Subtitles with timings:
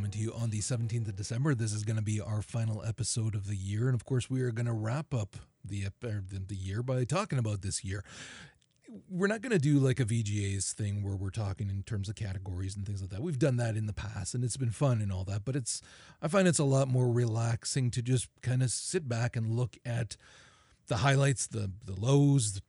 [0.00, 1.54] Coming to you on the 17th of December.
[1.54, 3.84] This is going to be our final episode of the year.
[3.84, 5.36] And of course, we are going to wrap up
[5.70, 8.02] er, the, the year by talking about this year.
[9.10, 12.14] We're not going to do like a VGA's thing where we're talking in terms of
[12.14, 13.20] categories and things like that.
[13.20, 15.44] We've done that in the past and it's been fun and all that.
[15.44, 15.82] But it's,
[16.22, 19.76] I find it's a lot more relaxing to just kind of sit back and look
[19.84, 20.16] at
[20.86, 22.62] the highlights, the, the lows,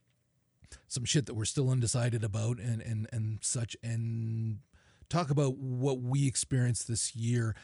[0.90, 3.78] some shit that we're still undecided about and, and, and such.
[3.82, 4.58] And
[5.12, 7.56] talk about what we experienced this year,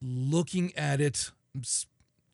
[0.00, 1.30] looking at it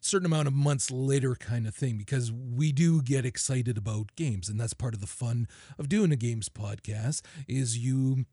[0.00, 4.48] certain amount of months later kind of thing because we do get excited about games
[4.48, 5.46] and that's part of the fun
[5.76, 8.24] of doing a games podcast is you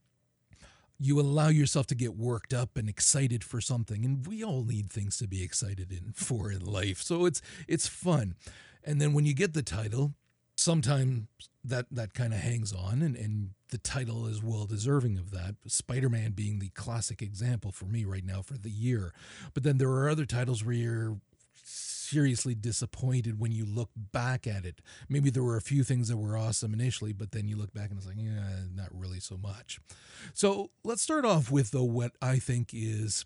[1.00, 4.90] you allow yourself to get worked up and excited for something and we all need
[4.90, 7.02] things to be excited in for in life.
[7.02, 8.36] So it's it's fun.
[8.84, 10.14] And then when you get the title
[10.58, 11.28] sometimes
[11.64, 15.56] that that kind of hangs on and and the title is well deserving of that
[15.68, 19.14] spider-man being the classic example for me right now for the year
[19.54, 21.18] but then there are other titles where you're
[21.64, 26.18] seriously disappointed when you look back at it maybe there were a few things that
[26.18, 29.38] were awesome initially but then you look back and it's like yeah not really so
[29.38, 29.80] much
[30.34, 33.26] so let's start off with though what i think is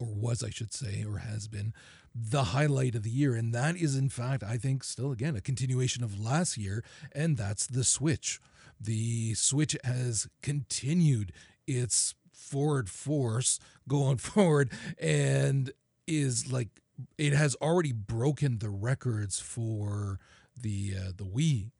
[0.00, 1.74] or was I should say, or has been
[2.14, 3.34] the highlight of the year.
[3.34, 7.36] And that is, in fact, I think, still again, a continuation of last year, and
[7.36, 8.40] that's the Switch.
[8.80, 11.32] The Switch has continued
[11.66, 15.70] its forward force going forward and
[16.06, 16.68] is like,
[17.16, 20.18] it has already broken the records for
[20.60, 21.70] the uh, the Wii.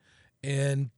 [0.42, 0.90] And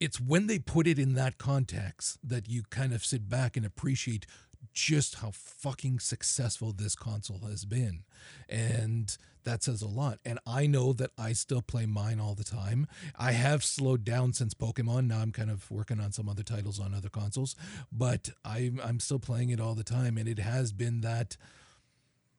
[0.00, 3.64] it's when they put it in that context that you kind of sit back and
[3.64, 4.26] appreciate
[4.72, 8.04] just how fucking successful this console has been.
[8.48, 10.18] And that says a lot.
[10.24, 12.86] And I know that I still play mine all the time.
[13.16, 15.06] I have slowed down since Pokemon.
[15.06, 17.54] Now I'm kind of working on some other titles on other consoles,
[17.92, 20.16] but I'm I'm still playing it all the time.
[20.18, 21.36] And it has been that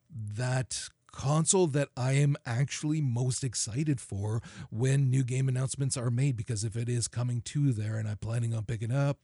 [0.10, 6.36] that console that I am actually most excited for when new game announcements are made
[6.36, 9.18] because if it is coming to there and I'm planning on picking up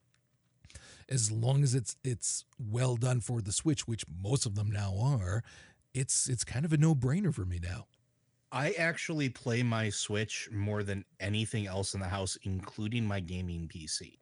[1.09, 4.95] as long as it's it's well done for the Switch, which most of them now
[5.00, 5.44] are,
[5.94, 7.88] it's it's kind of a no-brainer for me now.
[8.51, 13.69] I actually play my Switch more than anything else in the house, including my gaming
[13.73, 14.17] PC.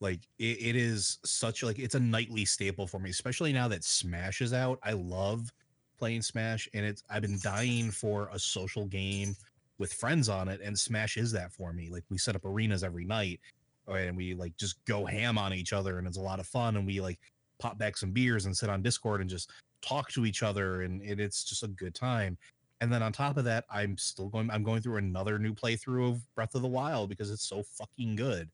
[0.00, 3.84] Like it, it is such like it's a nightly staple for me, especially now that
[3.84, 4.78] Smash is out.
[4.82, 5.52] I love
[5.98, 9.36] playing Smash, and it's I've been dying for a social game
[9.78, 11.88] with friends on it, and Smash is that for me.
[11.90, 13.40] Like we set up arenas every night,
[13.88, 16.76] and we like just go ham on each other, and it's a lot of fun.
[16.76, 17.18] And we like
[17.58, 19.50] pop back some beers and sit on Discord and just
[19.82, 22.36] talk to each other, and it, it's just a good time.
[22.80, 24.50] And then on top of that, I'm still going.
[24.50, 28.16] I'm going through another new playthrough of Breath of the Wild because it's so fucking
[28.16, 28.50] good.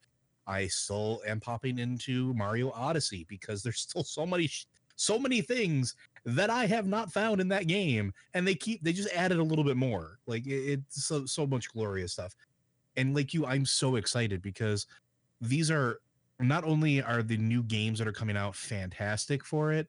[0.46, 5.40] I still am popping into Mario Odyssey because there's still so many, sh- so many
[5.40, 9.38] things that I have not found in that game, and they keep they just added
[9.38, 10.18] a little bit more.
[10.26, 12.34] Like it, it's so so much glorious stuff.
[12.96, 14.86] And like you, I'm so excited because
[15.40, 16.00] these are
[16.38, 19.88] not only are the new games that are coming out fantastic for it,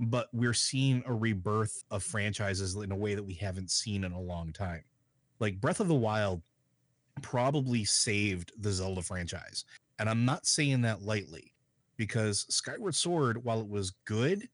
[0.00, 4.12] but we're seeing a rebirth of franchises in a way that we haven't seen in
[4.12, 4.82] a long time.
[5.38, 6.42] Like Breath of the Wild
[7.22, 9.64] probably saved the Zelda franchise.
[9.98, 11.52] And I'm not saying that lightly
[11.96, 14.48] because Skyward Sword, while it was good,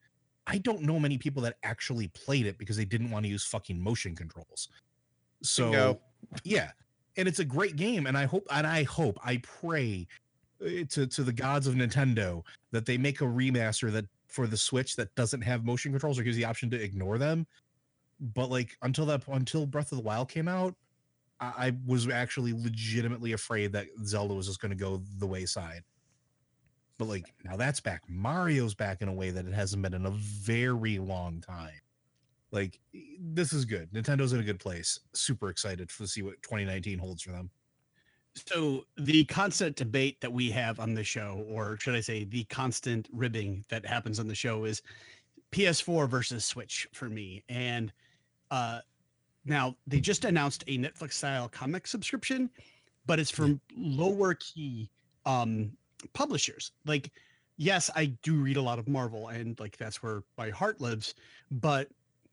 [0.45, 3.45] I don't know many people that actually played it because they didn't want to use
[3.45, 4.69] fucking motion controls.
[5.41, 6.01] So, Bingo.
[6.43, 6.71] yeah.
[7.17, 8.05] And it's a great game.
[8.05, 10.07] And I hope, and I hope, I pray
[10.65, 14.57] Eh, to, to the gods of Nintendo that they make a remaster that for the
[14.57, 17.45] Switch that doesn't have motion controls or gives the option to ignore them.
[18.19, 20.75] But like until that until Breath of the Wild came out,
[21.39, 25.83] I, I was actually legitimately afraid that Zelda was just going to go the wayside.
[26.97, 28.03] But like now that's back.
[28.07, 31.81] Mario's back in a way that it hasn't been in a very long time.
[32.51, 32.79] Like
[33.19, 33.91] this is good.
[33.91, 34.99] Nintendo's in a good place.
[35.13, 37.49] Super excited to see what 2019 holds for them.
[38.35, 42.45] So the constant debate that we have on the show, or should I say the
[42.45, 44.81] constant ribbing that happens on the show is
[45.51, 47.43] PS4 versus Switch for me.
[47.49, 47.91] And
[48.49, 48.79] uh
[49.43, 52.49] now they just announced a Netflix style comic subscription,
[53.05, 54.89] but it's from lower key
[55.25, 55.71] um
[56.13, 56.71] publishers.
[56.85, 57.11] Like
[57.57, 61.15] yes, I do read a lot of Marvel and like that's where my heart lives.
[61.51, 61.89] But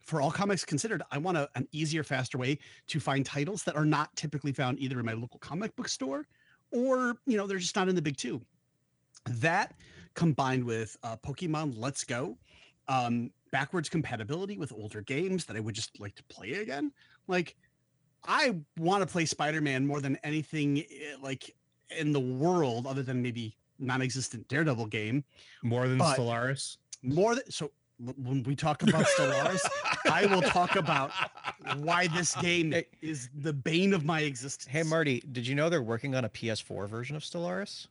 [0.08, 3.76] for all comics considered, I want a, an easier, faster way to find titles that
[3.76, 6.26] are not typically found either in my local comic book store
[6.70, 8.40] or, you know, they're just not in the big two.
[9.26, 9.74] That
[10.14, 12.38] combined with uh, Pokemon Let's Go,
[12.88, 16.90] um, backwards compatibility with older games that I would just like to play again.
[17.26, 17.54] Like,
[18.24, 21.54] I want to play Spider Man more than anything eh, like
[21.98, 25.22] in the world, other than maybe non-existent Daredevil game.
[25.62, 26.78] More than But- Stellaris.
[27.02, 29.64] More than so when we talk about Stellaris,
[30.10, 31.10] I will talk about
[31.76, 34.70] why this game is the bane of my existence.
[34.70, 37.88] Hey Marty, did you know they're working on a PS4 version of Stellaris?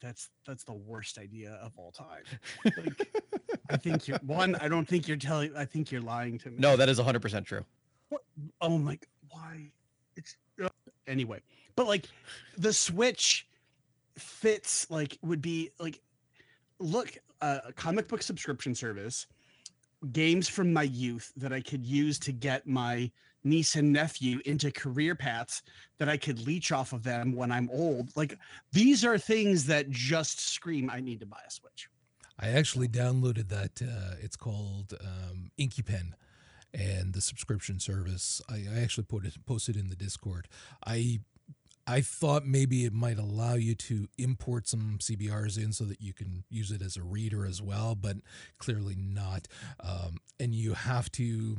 [0.00, 2.24] That's that's the worst idea of all time.
[2.76, 3.12] Like,
[3.70, 4.56] I think you're one.
[4.56, 5.54] I don't think you're telling.
[5.56, 6.56] I think you're lying to me.
[6.58, 7.64] No, that is 100% true.
[8.60, 8.98] oh my
[9.30, 9.70] why
[10.16, 10.68] it's uh,
[11.06, 11.38] anyway
[11.76, 12.06] but like
[12.56, 13.46] the switch
[14.16, 16.00] fits like would be like
[16.80, 19.26] look a comic book subscription service
[20.12, 23.10] games from my youth that i could use to get my
[23.44, 25.62] niece and nephew into career paths
[25.98, 28.38] that i could leech off of them when i'm old like
[28.72, 31.88] these are things that just scream i need to buy a switch
[32.40, 33.82] I actually downloaded that.
[33.82, 36.12] Uh, it's called um, InkyPen,
[36.72, 38.40] and the subscription service.
[38.48, 40.48] I, I actually put it posted in the Discord.
[40.86, 41.20] I
[41.88, 46.12] I thought maybe it might allow you to import some CBRs in so that you
[46.12, 48.18] can use it as a reader as well, but
[48.58, 49.48] clearly not.
[49.80, 51.58] Um, and you have to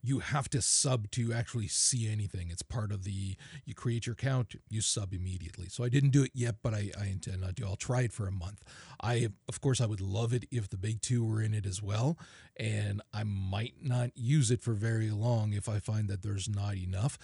[0.00, 2.48] you have to sub to actually see anything.
[2.50, 3.34] It's part of the
[3.64, 5.68] you create your account, you sub immediately.
[5.68, 7.66] So I didn't do it yet, but I, I intend not to.
[7.66, 8.62] I'll try it for a month.
[9.02, 11.82] I of course I would love it if the big two were in it as
[11.82, 12.16] well,
[12.56, 16.76] and I might not use it for very long if I find that there's not
[16.76, 17.18] enough.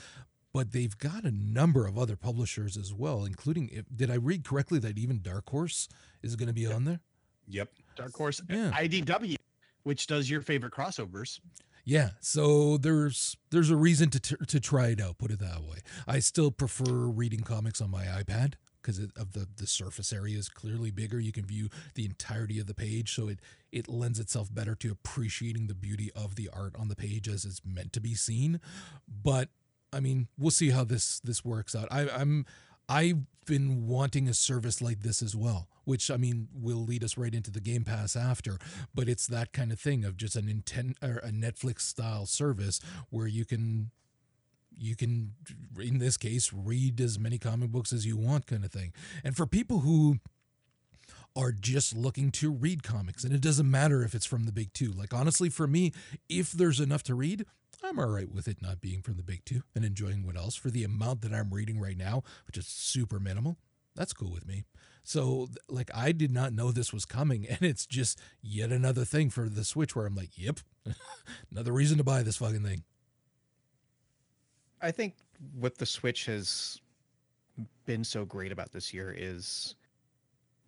[0.55, 3.71] But they've got a number of other publishers as well, including.
[3.73, 5.89] If, did I read correctly that even Dark Horse
[6.23, 7.01] is going to be on there?
[7.49, 7.71] Yep.
[7.97, 8.71] dark horse uh, Yeah.
[8.73, 9.37] idw
[9.83, 11.41] which does your favorite crossovers
[11.85, 15.19] Yeah, so there's there's a reason to t- to try it out.
[15.19, 15.79] Put it that way.
[16.07, 20.49] I still prefer reading comics on my iPad because of the the surface area is
[20.49, 21.19] clearly bigger.
[21.19, 23.41] You can view the entirety of the page, so it
[23.73, 27.45] it lends itself better to appreciating the beauty of the art on the page as
[27.45, 28.61] it's meant to be seen.
[29.09, 29.49] But
[29.93, 31.89] I mean, we'll see how this this works out.
[31.91, 32.47] I, I'm
[32.89, 37.17] I've been wanting a service like this as well, which I mean will lead us
[37.17, 38.59] right into the Game Pass after.
[38.95, 42.81] But it's that kind of thing of just a Nintendo or a Netflix style service
[43.11, 43.91] where you can
[44.77, 45.33] you can
[45.79, 48.93] in this case read as many comic books as you want kind of thing.
[49.23, 50.19] And for people who
[51.35, 54.73] are just looking to read comics and it doesn't matter if it's from the big
[54.73, 54.93] 2.
[54.93, 55.93] Like honestly for me,
[56.29, 57.47] if there's enough to read,
[57.83, 60.55] I'm all right with it not being from the big 2 and enjoying what else
[60.55, 63.57] for the amount that I'm reading right now, which is super minimal.
[63.95, 64.65] That's cool with me.
[65.05, 69.31] So like I did not know this was coming and it's just yet another thing
[69.31, 70.61] for the Switch where I'm like, "Yep.
[71.51, 72.85] another reason to buy this fucking thing."
[74.81, 75.15] I think
[75.55, 76.81] what the Switch has
[77.85, 79.77] been so great about this year is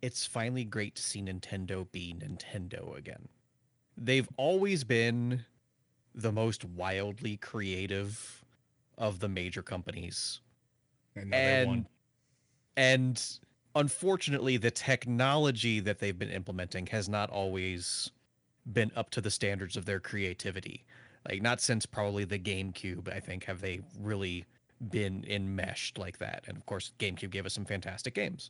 [0.01, 3.27] it's finally great to see Nintendo be Nintendo again.
[3.97, 5.45] They've always been
[6.13, 8.43] the most wildly creative
[8.97, 10.41] of the major companies.
[11.15, 11.85] Another and
[12.77, 13.39] and
[13.75, 18.11] unfortunately the technology that they've been implementing has not always
[18.71, 20.83] been up to the standards of their creativity
[21.29, 24.45] like not since probably the gamecube i think have they really
[24.89, 28.49] been enmeshed like that and of course gamecube gave us some fantastic games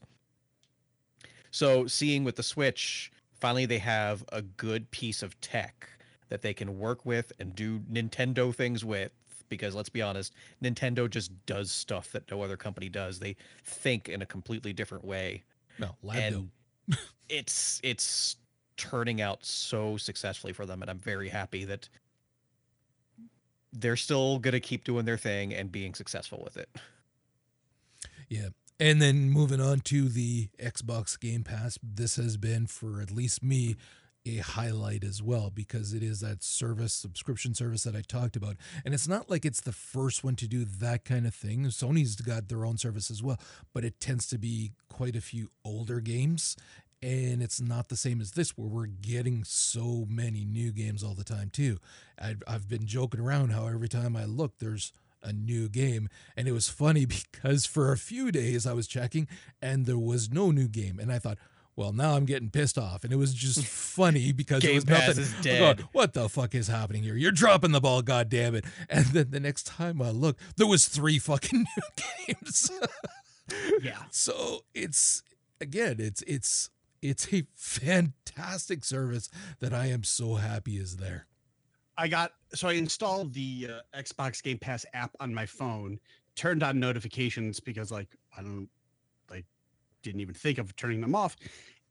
[1.56, 5.90] so seeing with the switch finally they have a good piece of tech
[6.30, 9.12] that they can work with and do nintendo things with
[9.50, 10.34] because let's be honest
[10.64, 13.20] Nintendo just does stuff that no other company does.
[13.20, 15.44] They think in a completely different way,
[15.80, 16.98] No, lab and
[17.30, 18.38] it's it's
[18.78, 20.82] turning out so successfully for them.
[20.82, 21.88] And I'm very happy that
[23.72, 26.70] they're still gonna keep doing their thing and being successful with it.
[28.30, 28.50] Yeah.
[28.80, 33.42] And then moving on to the Xbox Game Pass, this has been for at least
[33.42, 33.78] me
[34.26, 38.58] a highlight as well because it is that service, subscription service that I talked about.
[38.84, 41.66] And it's not like it's the first one to do that kind of thing.
[41.66, 43.40] Sony's got their own service as well,
[43.74, 46.58] but it tends to be quite a few older games.
[47.02, 51.14] And it's not the same as this, where we're getting so many new games all
[51.14, 51.78] the time, too.
[52.20, 54.92] I've, I've been joking around how every time I look, there's
[55.26, 56.08] a new game.
[56.38, 59.28] And it was funny because for a few days I was checking
[59.62, 61.00] and there was no new game.
[61.00, 61.38] And I thought,
[61.78, 63.04] well, now I'm getting pissed off.
[63.04, 65.24] And it was just funny because it was Pass nothing.
[65.24, 65.88] is I'm going, dead.
[65.92, 67.16] what the fuck is happening here?
[67.18, 68.64] You're dropping the ball, god damn it.
[68.90, 72.72] And then the next time I look, there was three fucking new games.
[73.84, 75.22] yeah so it's
[75.62, 76.70] again, it's it's
[77.02, 79.30] It's a fantastic service
[79.60, 81.28] that I am so happy is there.
[81.98, 86.00] I got so I installed the uh, Xbox Game Pass app on my phone,
[86.36, 88.68] turned on notifications because like I don't
[89.30, 89.46] like
[90.04, 91.36] didn't even think of turning them off.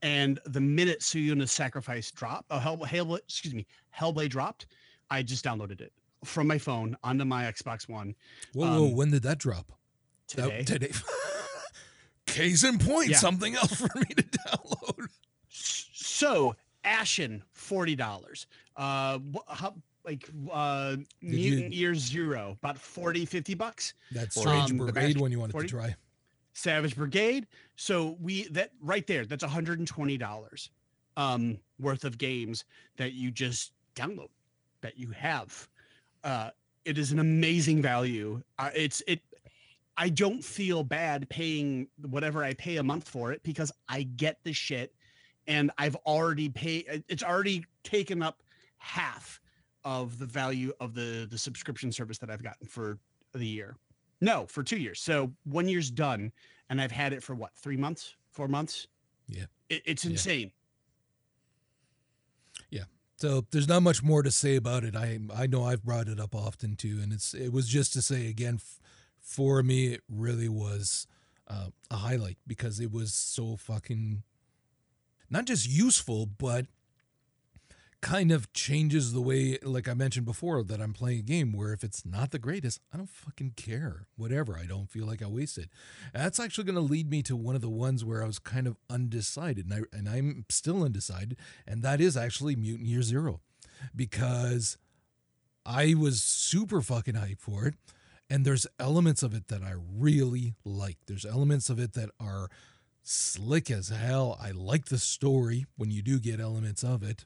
[0.03, 3.67] And the minute Senua's sacrifice dropped, oh Hell, Hell excuse me,
[3.99, 4.67] Hellblade dropped,
[5.11, 5.93] I just downloaded it
[6.25, 8.15] from my phone onto my Xbox One
[8.53, 9.73] Whoa, whoa, Um, when did that drop?
[10.37, 10.89] That- today.
[10.89, 10.93] today.
[12.27, 13.19] Case in point, Yeah.
[13.19, 15.07] something else for me to download.
[15.49, 18.47] So Ashen, forty dollars.
[18.77, 19.19] Uh,
[19.49, 23.95] how, like uh, Did you- Mutant Year Zero, about 40, 50 bucks.
[24.13, 25.69] That Um, Strange the Brigade one you wanted 40?
[25.69, 25.97] to try.
[26.53, 27.47] Savage Brigade.
[27.77, 30.71] So we that right there, that's hundred and twenty dollars
[31.17, 32.65] um, worth of games
[32.97, 34.29] that you just download
[34.81, 35.69] that you have.
[36.23, 36.51] Uh,
[36.85, 38.41] it is an amazing value.
[38.59, 39.21] Uh, it's it.
[39.97, 44.39] I don't feel bad paying whatever I pay a month for it because I get
[44.45, 44.95] the shit,
[45.49, 47.03] and I've already paid.
[47.09, 48.43] It's already taken up
[48.79, 49.41] half
[49.85, 52.99] of the value of the the subscription service that I've gotten for
[53.33, 53.77] the year.
[54.21, 55.01] No, for two years.
[55.01, 56.33] So one year's done,
[56.71, 58.87] and I've had it for what three months, four months.
[59.29, 59.45] Yeah.
[59.69, 60.51] it, it's insane.
[62.71, 62.81] Yeah.
[62.81, 62.89] insane.
[63.17, 64.97] So there's not much more to say about it.
[64.97, 68.03] I I know I've brought it up often too, and it's it was just to
[68.03, 68.81] say again, f-
[69.21, 71.07] for me it really was
[71.49, 74.23] uh, a highlight because it was so fucking
[75.31, 76.67] not just useful, but
[78.05, 81.73] kind of changes the way, like I mentioned before, that I'm playing a game where
[81.73, 84.07] if it's not the greatest, I don't fucking care.
[84.17, 85.71] Whatever, I don't feel like I wasted.
[86.13, 88.67] That's actually going to lead me to one of the ones where I was kind
[88.67, 93.41] of undecided, and I and I'm still undecided, and that is actually Mutant Year Zero,
[93.97, 94.77] because
[95.65, 97.75] I was super fucking hyped for it,
[98.29, 100.99] and there's elements of it that I really like.
[101.07, 102.51] There's elements of it that are
[103.03, 104.39] slick as hell.
[104.39, 107.25] I like the story when you do get elements of it.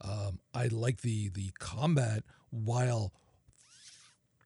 [0.00, 3.12] Um, I like the the combat while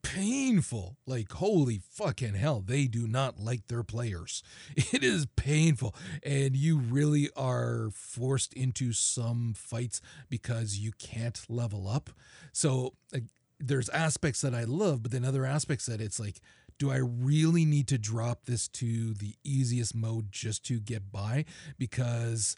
[0.03, 0.97] painful.
[1.05, 4.43] Like holy fucking hell, they do not like their players.
[4.93, 11.87] It is painful, and you really are forced into some fights because you can't level
[11.87, 12.09] up.
[12.51, 13.25] So like,
[13.59, 16.39] there's aspects that I love, but then other aspects that it's like.
[16.79, 21.45] Do I really need to drop this to the easiest mode just to get by?
[21.77, 22.55] Because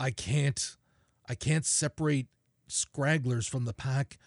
[0.00, 0.76] I can't
[1.28, 2.26] I can't separate
[2.68, 4.18] scragglers from the pack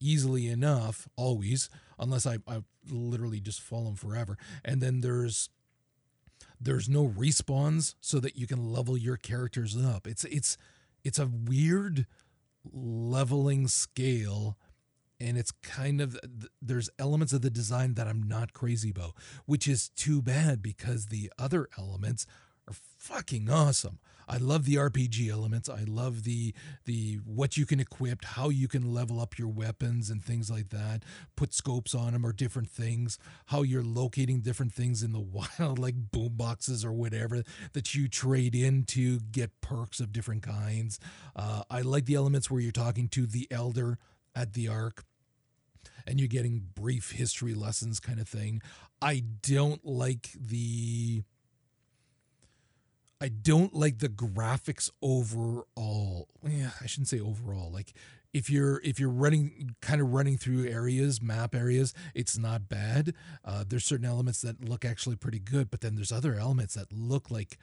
[0.00, 1.68] easily enough always
[1.98, 5.50] unless I, I literally just follow them forever and then there's
[6.60, 10.56] there's no respawns so that you can level your characters up it's it's
[11.04, 12.06] it's a weird
[12.72, 14.56] leveling scale
[15.20, 16.18] and it's kind of
[16.62, 19.12] there's elements of the design that I'm not crazy about
[19.44, 22.26] which is too bad because the other elements
[22.70, 23.98] are fucking awesome.
[24.30, 25.68] I love the RPG elements.
[25.68, 30.08] I love the the what you can equip, how you can level up your weapons
[30.08, 31.02] and things like that.
[31.34, 33.18] Put scopes on them or different things.
[33.46, 35.20] How you're locating different things in the
[35.58, 40.42] wild, like boom boxes or whatever that you trade in to get perks of different
[40.44, 41.00] kinds.
[41.34, 43.98] Uh, I like the elements where you're talking to the elder
[44.36, 45.04] at the Ark
[46.06, 48.62] and you're getting brief history lessons kind of thing.
[49.02, 51.24] I don't like the
[53.20, 56.28] I don't like the graphics overall.
[56.48, 57.70] Yeah, I shouldn't say overall.
[57.70, 57.92] Like
[58.32, 63.14] if you're if you're running kind of running through areas, map areas, it's not bad.
[63.44, 66.92] Uh, there's certain elements that look actually pretty good, but then there's other elements that
[66.92, 67.58] look like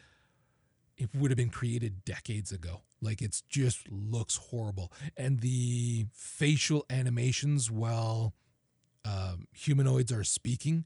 [0.98, 2.82] it would have been created decades ago.
[3.02, 8.34] Like it's just looks horrible, and the facial animations while
[9.06, 10.86] um, humanoids are speaking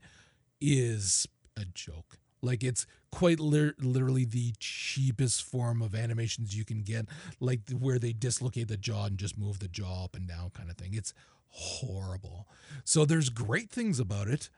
[0.60, 2.20] is a joke.
[2.42, 7.08] Like it's quite lit- literally the cheapest form of animations you can get,
[7.40, 10.70] like where they dislocate the jaw and just move the jaw up and down, kind
[10.70, 10.92] of thing.
[10.94, 11.14] It's
[11.50, 12.48] horrible.
[12.84, 14.50] So there's great things about it,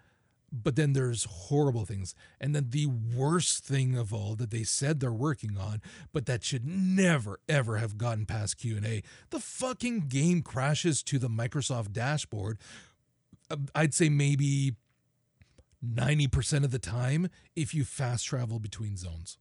[0.52, 2.14] but then there's horrible things.
[2.40, 5.82] And then the worst thing of all that they said they're working on,
[6.12, 9.02] but that should never ever have gotten past Q&A.
[9.32, 12.60] The fucking game crashes to the Microsoft dashboard.
[13.74, 14.76] I'd say maybe
[15.84, 19.38] 90% of the time if you fast travel between zones.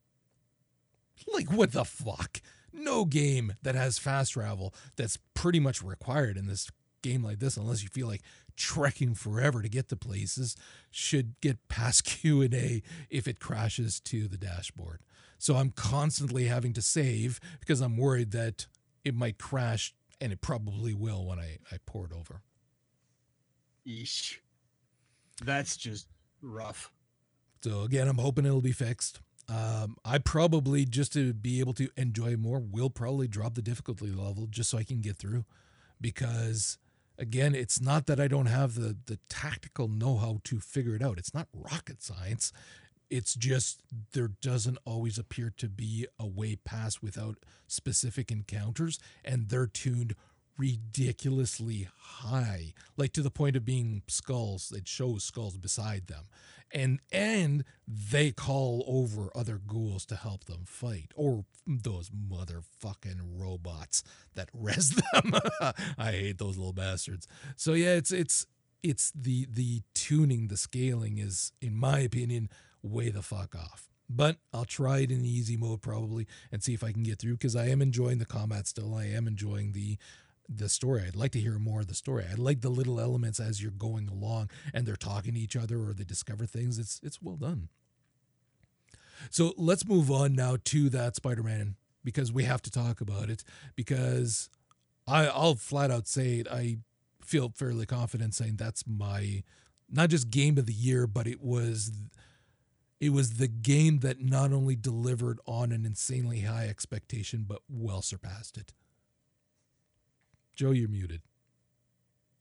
[1.32, 2.40] Like, what the fuck?
[2.72, 6.70] No game that has fast travel that's pretty much required in this
[7.02, 8.22] game like this, unless you feel like
[8.56, 10.56] trekking forever to get to places,
[10.90, 15.00] should get past Q&A if it crashes to the dashboard.
[15.38, 18.66] So I'm constantly having to save because I'm worried that
[19.04, 22.42] it might crash, and it probably will when I, I pour it over.
[23.86, 24.38] Yeesh.
[25.44, 26.06] That's just
[26.42, 26.90] rough.
[27.62, 29.20] So again, I'm hoping it'll be fixed.
[29.48, 34.06] Um, I probably just to be able to enjoy more will probably drop the difficulty
[34.06, 35.44] level just so I can get through,
[36.00, 36.78] because
[37.18, 41.02] again, it's not that I don't have the the tactical know how to figure it
[41.02, 41.18] out.
[41.18, 42.52] It's not rocket science.
[43.10, 43.82] It's just
[44.12, 50.14] there doesn't always appear to be a way past without specific encounters, and they're tuned
[50.58, 54.72] ridiculously high, like to the point of being skulls.
[54.76, 56.24] It shows skulls beside them,
[56.72, 64.02] and and they call over other ghouls to help them fight, or those motherfucking robots
[64.34, 65.34] that res them.
[65.98, 67.26] I hate those little bastards.
[67.56, 68.46] So yeah, it's it's
[68.82, 72.48] it's the the tuning, the scaling is, in my opinion,
[72.82, 73.88] way the fuck off.
[74.14, 77.34] But I'll try it in easy mode probably and see if I can get through
[77.34, 78.94] because I am enjoying the combat still.
[78.94, 79.96] I am enjoying the
[80.48, 81.04] the story.
[81.06, 82.24] I'd like to hear more of the story.
[82.30, 85.78] I like the little elements as you're going along and they're talking to each other
[85.78, 86.78] or they discover things.
[86.78, 87.68] It's it's well done.
[89.30, 93.44] So let's move on now to that Spider-Man because we have to talk about it
[93.76, 94.50] because
[95.06, 96.48] I I'll flat out say it.
[96.50, 96.78] I
[97.24, 99.42] feel fairly confident saying that's my
[99.90, 101.92] not just game of the year, but it was
[103.00, 108.02] it was the game that not only delivered on an insanely high expectation but well
[108.02, 108.72] surpassed it.
[110.62, 111.20] Joe, you're muted.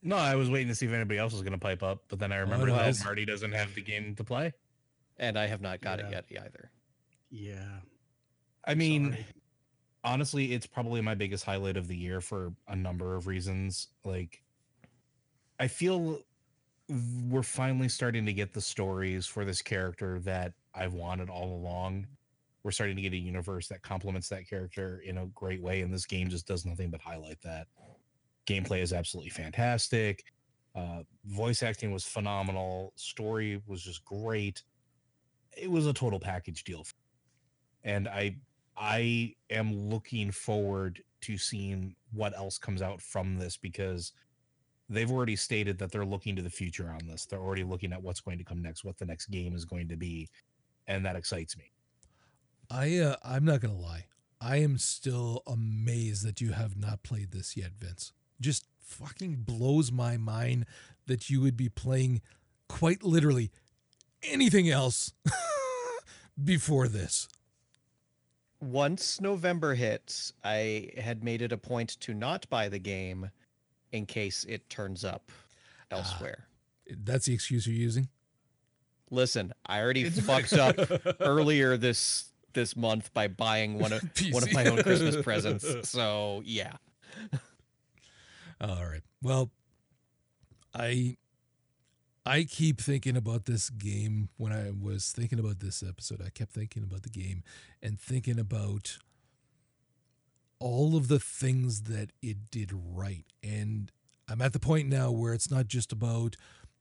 [0.04, 2.20] No, I was waiting to see if anybody else was going to pipe up, but
[2.20, 4.54] then I remember no, that it's- Marty doesn't have the game to play.
[5.18, 6.10] And I have not got Yeah.
[6.20, 6.72] it yet either.
[7.32, 7.80] Yeah.
[8.63, 9.25] I mean, sorry.
[10.04, 13.88] honestly, it's probably my biggest highlight of the year for a number of reasons.
[14.04, 14.44] Like,
[15.60, 16.22] I feel
[17.28, 22.06] we're finally starting to get the stories for this character that I've wanted all along.
[22.62, 25.92] We're starting to get a universe that complements that character in a great way, and
[25.92, 27.68] this game just does nothing but highlight that.
[28.51, 30.24] Gameplay is absolutely fantastic.
[30.75, 32.93] Uh, voice acting was phenomenal.
[32.96, 34.63] Story was just great.
[35.58, 36.86] It was a total package deal,
[37.84, 38.38] and I
[38.77, 44.14] I am looking forward to seeing what else comes out from this because
[44.90, 47.25] they've already stated that they're looking to the future on this.
[47.25, 49.90] They're already looking at what's going to come next, what the next game is going
[49.90, 50.29] to be,
[50.87, 51.72] and that excites me.
[52.70, 54.05] I uh, I'm not gonna lie.
[54.40, 58.14] I am still amazed that you have not played this yet, Vince.
[58.42, 60.66] Just fucking blows my mind
[61.08, 62.22] that you would be playing
[62.68, 63.51] quite literally
[64.24, 65.14] anything else
[66.44, 67.27] before this.
[68.60, 73.32] Once November hits, I had made it a point to not buy the game
[73.92, 75.32] in case it turns up
[75.92, 75.98] Ah.
[75.98, 76.48] elsewhere.
[76.90, 78.08] That's the excuse you're using.
[79.10, 80.77] Listen, I already It's fucked up
[81.20, 84.01] earlier this this month by buying one of
[84.32, 85.90] one of my own Christmas presents.
[85.90, 86.74] So yeah.
[88.62, 89.02] All right.
[89.22, 89.52] Well,
[90.74, 91.18] I
[92.26, 96.22] I keep thinking about this game when I was thinking about this episode.
[96.24, 97.44] I kept thinking about the game
[97.82, 99.00] and thinking about
[100.60, 103.26] all of the things that it did right.
[103.44, 103.92] And
[104.28, 106.36] I'm at the point now where it's not just about,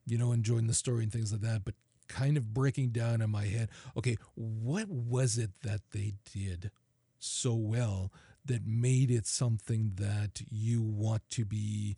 [0.06, 1.74] you know, enjoying the story and things like that, but
[2.08, 6.70] kind of breaking down in my head, okay, what was it that they did
[7.18, 8.12] so well
[8.44, 11.96] that made it something that you want to be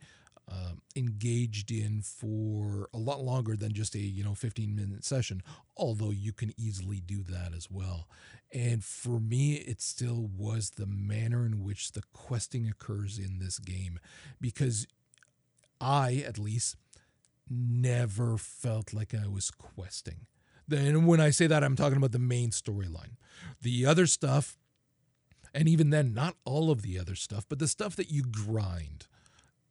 [0.51, 5.43] um, engaged in for a lot longer than just a you know 15 minute session
[5.77, 8.09] although you can easily do that as well.
[8.53, 13.59] And for me it still was the manner in which the questing occurs in this
[13.59, 13.99] game
[14.41, 14.87] because
[15.81, 16.77] i at least
[17.49, 20.27] never felt like i was questing.
[20.67, 23.17] Then when i say that i'm talking about the main storyline.
[23.63, 24.59] The other stuff
[25.55, 29.07] and even then not all of the other stuff but the stuff that you grind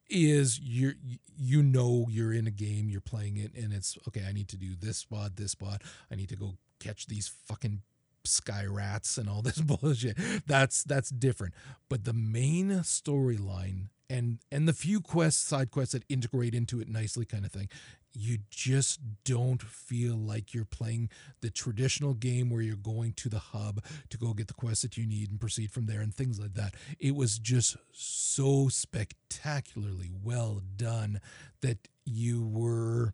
[0.10, 0.94] is you
[1.38, 4.58] you know you're in a game you're playing it and it's okay i need to
[4.58, 5.84] do this spot this spot.
[6.12, 7.82] I need to go catch these fucking
[8.24, 10.18] sky rats and all this bullshit.
[10.48, 11.54] That's that's different.
[11.90, 16.90] But the main storyline and and the few quests side quests that integrate into it
[16.90, 17.70] nicely kind of thing
[18.14, 21.10] you just don't feel like you're playing
[21.42, 24.98] the traditional game where you're going to the hub to go get the quests that
[24.98, 26.76] you need and proceed from there and things like that.
[27.00, 31.22] It was just so spectacularly well done
[31.62, 33.14] that you were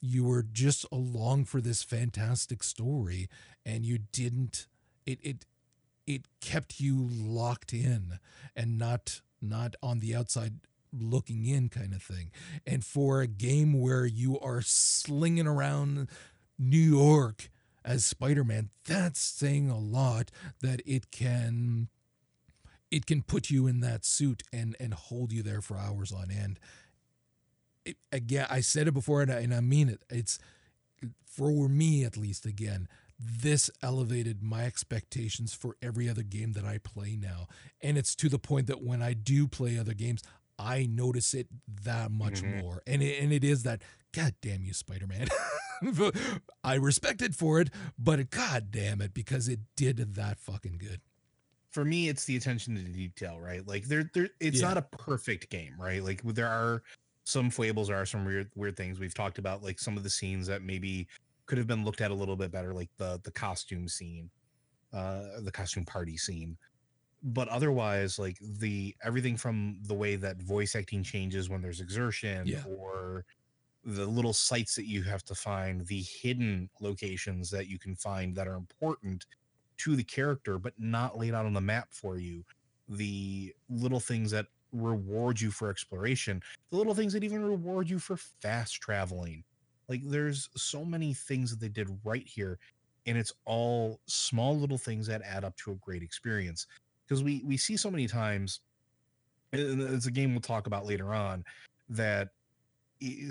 [0.00, 3.28] you were just along for this fantastic story
[3.66, 4.66] and you didn't
[5.06, 5.44] it it
[6.06, 8.18] it kept you locked in
[8.56, 10.54] and not not on the outside
[10.92, 12.30] looking in kind of thing.
[12.66, 16.08] And for a game where you are slinging around
[16.58, 17.50] New York
[17.84, 21.88] as Spider-Man, that's saying a lot that it can
[22.90, 26.30] it can put you in that suit and and hold you there for hours on
[26.30, 26.58] end.
[27.84, 30.02] It, again, I said it before and I, and I mean it.
[30.10, 30.38] It's
[31.24, 32.88] for me at least again
[33.22, 37.48] this elevated my expectations for every other game that I play now.
[37.82, 40.22] And it's to the point that when I do play other games,
[40.58, 41.48] I notice it
[41.84, 42.62] that much Mhm.
[42.62, 42.82] more.
[42.86, 45.28] And it, and it is that, God damn you, Spider Man.
[46.64, 51.00] I respect it for it, but God damn it, because it did that fucking good.
[51.72, 54.66] for me it's the attention to detail right like there there it's Yeah.
[54.70, 56.82] not a perfect game right like there are
[57.22, 60.10] some foibles there are some weird weird things we've talked about like some of the
[60.10, 61.06] scenes that maybe
[61.50, 64.30] could have been looked at a little bit better like the the costume scene
[64.92, 66.56] uh the costume party scene.
[67.24, 72.46] But otherwise like the everything from the way that voice acting changes when there's exertion
[72.46, 72.62] Yeah.
[72.68, 73.24] or
[73.82, 78.36] the little sites that you have to find the hidden locations that you can find
[78.36, 79.26] that are important
[79.78, 82.44] to the character but not laid out on the map for you.
[82.88, 87.98] The little things that reward you for exploration the little things that even reward you
[87.98, 89.42] for fast traveling
[89.90, 92.58] like there's so many things that they did right here
[93.06, 96.66] and it's all small little things that add up to a great experience
[97.06, 98.60] because we we see so many times
[99.52, 101.44] and it's a game we'll talk about later on
[101.88, 102.28] that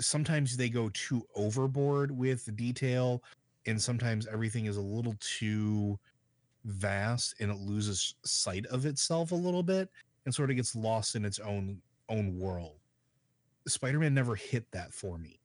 [0.00, 3.22] sometimes they go too overboard with the detail
[3.66, 5.98] and sometimes everything is a little too
[6.64, 9.88] vast and it loses sight of itself a little bit
[10.26, 12.74] and sort of gets lost in its own own world.
[13.66, 15.39] Spider-man never hit that for me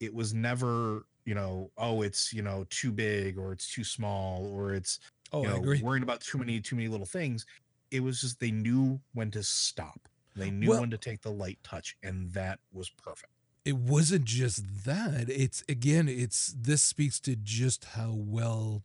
[0.00, 4.46] it was never you know oh it's you know too big or it's too small
[4.46, 4.98] or it's
[5.30, 5.82] Oh, you I know, agree.
[5.82, 7.44] worrying about too many too many little things.
[7.90, 10.08] It was just they knew when to stop.
[10.36, 13.32] They knew Well- when to take the light touch and that was perfect.
[13.66, 15.28] It wasn't just that.
[15.28, 18.84] It's again it's this speaks to just how well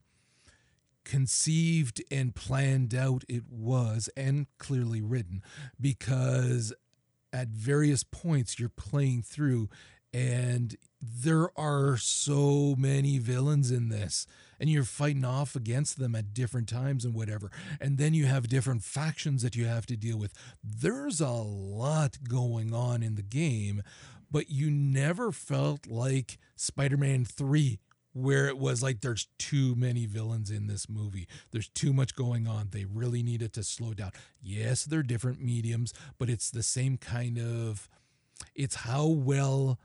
[1.05, 5.41] conceived and planned out it was and clearly written
[5.79, 6.73] because
[7.33, 9.69] at various points you're playing through
[10.13, 14.25] and there are so many villains in this
[14.59, 18.47] and you're fighting off against them at different times and whatever and then you have
[18.47, 23.23] different factions that you have to deal with there's a lot going on in the
[23.23, 23.81] game
[24.31, 27.79] but you never felt like Spider-Man 3
[28.13, 31.27] where it was like there's too many villains in this movie.
[31.51, 32.69] There's too much going on.
[32.71, 34.11] They really needed to slow down.
[34.41, 37.89] Yes, they're different mediums, but it's the same kind of
[38.55, 39.79] it's how well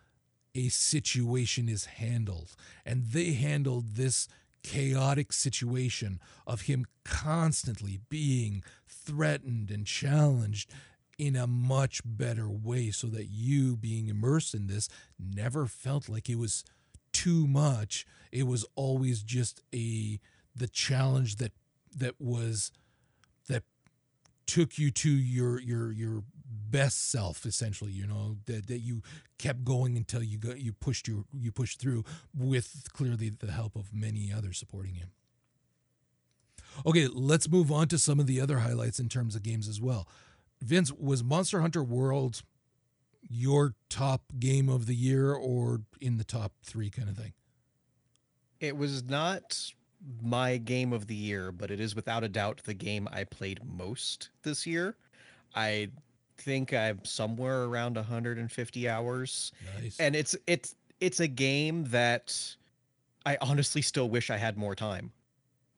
[0.55, 2.55] a situation is handled.
[2.85, 4.29] And they handled this
[4.63, 10.71] chaotic situation of him constantly being threatened and challenged
[11.17, 16.29] in a much better way so that you being immersed in this never felt like
[16.29, 16.65] it was
[17.13, 20.21] too much it was always just a
[20.55, 21.53] the challenge that
[21.97, 22.71] that was
[23.49, 23.65] that
[24.47, 26.23] took you to your your your
[26.71, 29.03] best self essentially you know that, that you
[29.39, 32.05] kept going until you got you pushed your you pushed through
[32.37, 35.05] with clearly the help of many others supporting you.
[36.87, 39.81] Okay let's move on to some of the other highlights in terms of games as
[39.81, 40.09] well.
[40.61, 42.43] Vince was monster hunter world
[43.29, 47.33] your top game of the year or in the top three kind of thing?
[48.61, 49.73] It was not
[50.23, 53.61] my game of the year, but it is without a doubt the game I played
[53.65, 54.97] most this year.
[55.55, 55.91] I
[56.41, 59.53] think I'm somewhere around 150 hours.
[59.81, 62.57] nice And it's it's it's a game that
[63.27, 65.13] I honestly still wish I had more time.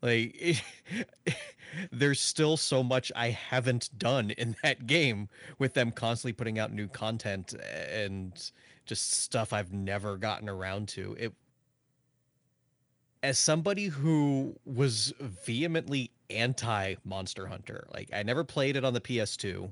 [0.02, 0.62] Like it,
[1.92, 6.72] there's still so much I haven't done in that game with them constantly putting out
[6.72, 7.54] new content
[7.92, 8.32] and
[8.86, 11.16] just stuff I've never gotten around to.
[11.18, 11.32] It
[13.22, 19.00] as somebody who was vehemently anti Monster Hunter, like I never played it on the
[19.00, 19.70] PS2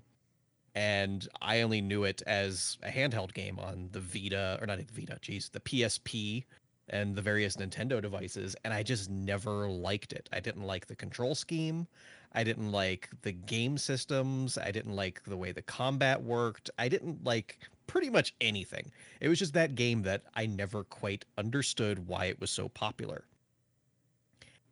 [0.74, 5.00] and I only knew it as a handheld game on the Vita or not the
[5.00, 6.44] Vita, geez, the PSP
[6.90, 10.28] and the various Nintendo devices, and I just never liked it.
[10.33, 11.87] I didn't like the control scheme.
[12.33, 14.59] I didn't like the game systems.
[14.59, 16.70] I didn't like the way the combat worked.
[16.78, 18.90] I didn't like pretty much anything.
[19.20, 23.24] It was just that game that I never quite understood why it was so popular.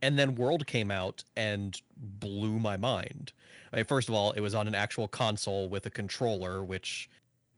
[0.03, 3.33] And then World came out and blew my mind.
[3.73, 7.09] I mean, first of all, it was on an actual console with a controller, which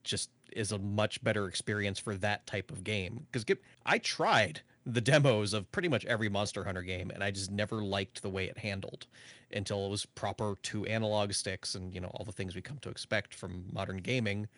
[0.04, 3.26] just is a much better experience for that type of game.
[3.30, 3.44] Because
[3.84, 7.82] I tried the demos of pretty much every Monster Hunter game, and I just never
[7.82, 9.06] liked the way it handled
[9.52, 12.78] until it was proper two analog sticks and you know all the things we come
[12.78, 14.48] to expect from modern gaming,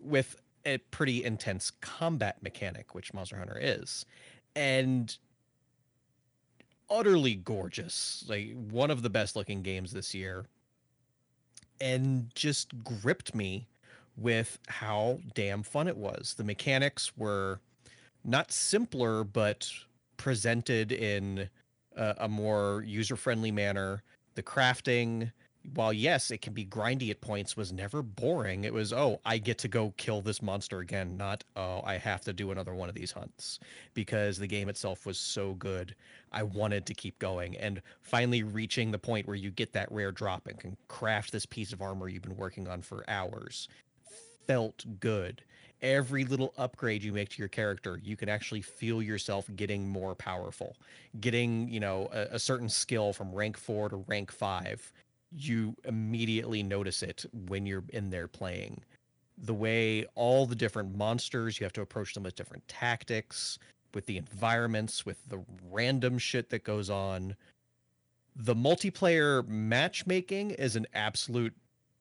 [0.00, 4.04] with a pretty intense combat mechanic, which Monster Hunter is,
[4.54, 5.16] and
[6.90, 10.46] utterly gorgeous, like one of the best looking games this year,
[11.80, 13.66] and just gripped me
[14.16, 16.34] with how damn fun it was.
[16.36, 17.60] The mechanics were
[18.24, 19.70] not simpler, but
[20.16, 21.48] presented in
[21.96, 24.02] a, a more user friendly manner.
[24.34, 25.32] The crafting,
[25.74, 28.64] while yes, it can be grindy at points, was never boring.
[28.64, 32.22] It was, oh, I get to go kill this monster again, not, oh, I have
[32.22, 33.58] to do another one of these hunts
[33.94, 35.94] because the game itself was so good.
[36.32, 37.56] I wanted to keep going.
[37.56, 41.46] And finally reaching the point where you get that rare drop and can craft this
[41.46, 43.68] piece of armor you've been working on for hours
[44.48, 45.42] felt good.
[45.80, 50.16] Every little upgrade you make to your character, you can actually feel yourself getting more
[50.16, 50.74] powerful.
[51.20, 54.92] Getting, you know, a, a certain skill from rank four to rank five
[55.30, 58.82] you immediately notice it when you're in there playing.
[59.36, 63.58] The way all the different monsters, you have to approach them with different tactics,
[63.94, 67.36] with the environments, with the random shit that goes on.
[68.34, 71.54] The multiplayer matchmaking is an absolute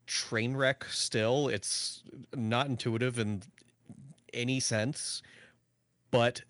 [0.06, 1.48] train wreck still.
[1.48, 2.04] It's
[2.36, 3.44] not intuitive in
[4.34, 5.22] any sense,
[6.12, 6.42] but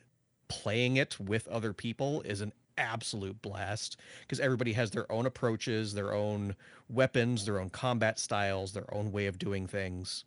[0.48, 5.94] playing it with other people is an absolute blast because everybody has their own approaches,
[5.94, 6.56] their own
[6.90, 10.26] weapons, their own combat styles, their own way of doing things.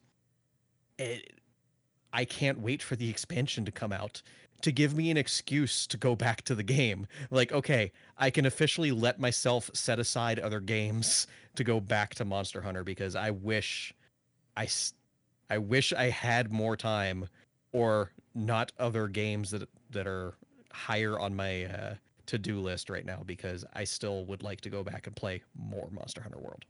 [0.99, 1.33] It,
[2.13, 4.23] I can't wait for the expansion to come out
[4.63, 7.07] to give me an excuse to go back to the game.
[7.31, 12.25] Like, okay, I can officially let myself set aside other games to go back to
[12.25, 13.95] Monster Hunter because I wish
[14.57, 14.69] I
[15.49, 17.29] I wish I had more time
[17.73, 20.35] or not other games that that are
[20.73, 21.95] higher on my uh,
[22.31, 25.43] to do list right now because I still would like to go back and play
[25.57, 26.65] more Monster Hunter World.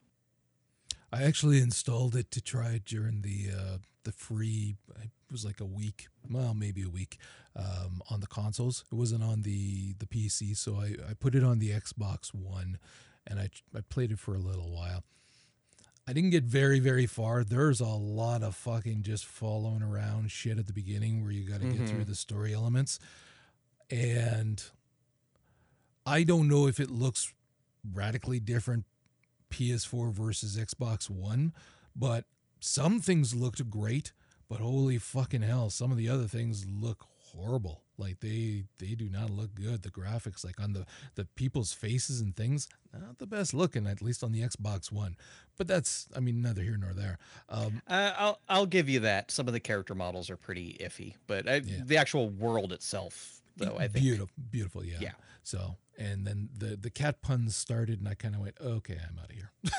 [1.13, 4.77] I actually installed it to try it during the uh, the free.
[5.03, 7.19] It was like a week, well, maybe a week,
[7.55, 8.85] um, on the consoles.
[8.91, 12.79] It wasn't on the the PC, so I, I put it on the Xbox One,
[13.27, 15.05] and I I played it for a little while.
[16.09, 17.45] I didn't get very very far.
[17.45, 21.61] There's a lot of fucking just following around shit at the beginning where you got
[21.61, 21.79] to mm-hmm.
[21.79, 22.11] get through mm-hmm.
[22.11, 22.99] the story elements,
[23.91, 24.65] and
[26.07, 27.33] I don't know if it looks
[27.93, 28.85] radically different
[29.51, 31.53] PS4 versus Xbox One,
[31.95, 32.25] but
[32.61, 34.13] some things looked great,
[34.49, 37.83] but holy fucking hell, some of the other things look horrible.
[37.97, 39.83] Like they they do not look good.
[39.83, 40.87] The graphics, like on the
[41.17, 45.17] the people's faces and things, not the best looking, at least on the Xbox One.
[45.59, 47.19] But that's, I mean, neither here nor there.
[47.51, 49.31] Um, uh, I'll I'll give you that.
[49.31, 51.83] Some of the character models are pretty iffy, but I, yeah.
[51.85, 54.99] the actual world itself, though, I think beautiful, beautiful, yeah.
[55.01, 55.13] Yeah.
[55.43, 59.19] So and then the the cat puns started, and I kind of went, "Okay, I'm
[59.19, 59.53] out of here."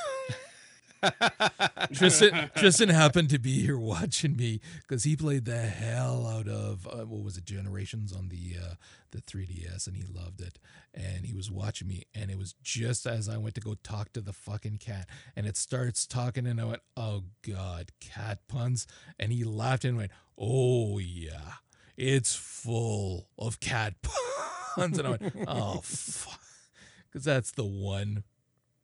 [1.94, 6.88] Tristan, Tristan happened to be here watching me because he played the hell out of
[6.88, 8.76] uh, what was it, Generations on the uh,
[9.12, 10.60] the 3DS, and he loved it.
[10.94, 14.14] And he was watching me, and it was just as I went to go talk
[14.14, 18.86] to the fucking cat, and it starts talking, and I went, "Oh God, cat puns!"
[19.18, 21.54] And he laughed and went, "Oh yeah,
[21.98, 23.96] it's full of cat
[24.76, 28.24] puns." and I went, oh, because that's the one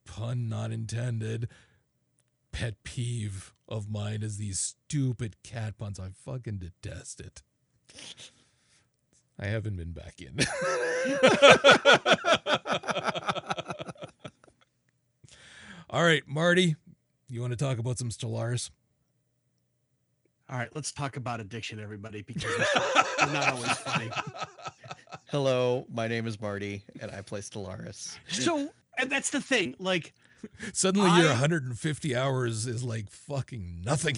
[0.04, 1.48] pun not intended
[2.52, 6.00] pet peeve of mine is these stupid cat puns.
[6.00, 7.42] I fucking detest it.
[9.38, 10.36] I haven't been back in.
[15.90, 16.76] All right, Marty,
[17.28, 18.70] you want to talk about some Stellaris?
[20.50, 24.10] All right, let's talk about addiction, everybody, because it's not always funny.
[25.26, 28.16] Hello, my name is Marty, and I play Stellaris.
[28.28, 29.74] So, and that's the thing.
[29.78, 30.14] Like,
[30.72, 34.16] suddenly I, your 150 hours is like fucking nothing.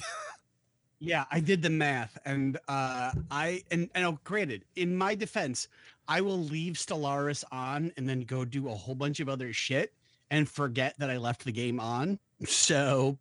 [1.00, 5.66] yeah, I did the math, and uh, I and and oh, granted, in my defense,
[6.06, 9.92] I will leave Stellaris on and then go do a whole bunch of other shit
[10.30, 12.20] and forget that I left the game on.
[12.46, 13.18] So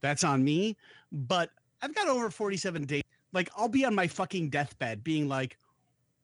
[0.00, 0.78] that's on me.
[1.12, 1.50] But
[1.86, 3.04] I've got over 47 days.
[3.32, 5.56] Like, I'll be on my fucking deathbed being like,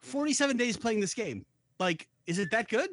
[0.01, 1.46] 47 days playing this game.
[1.79, 2.90] Like, is it that good?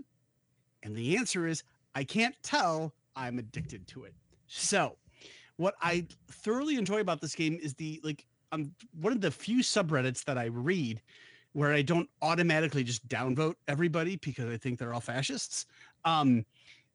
[0.84, 1.64] And the answer is,
[1.96, 2.94] I can't tell.
[3.16, 4.14] I'm addicted to it.
[4.46, 4.98] So,
[5.58, 9.64] what I thoroughly enjoy about this game is the like, I'm one of the few
[9.64, 11.02] subreddits that I read
[11.54, 15.66] where I don't automatically just downvote everybody because I think they're all fascists.
[16.06, 16.46] Um,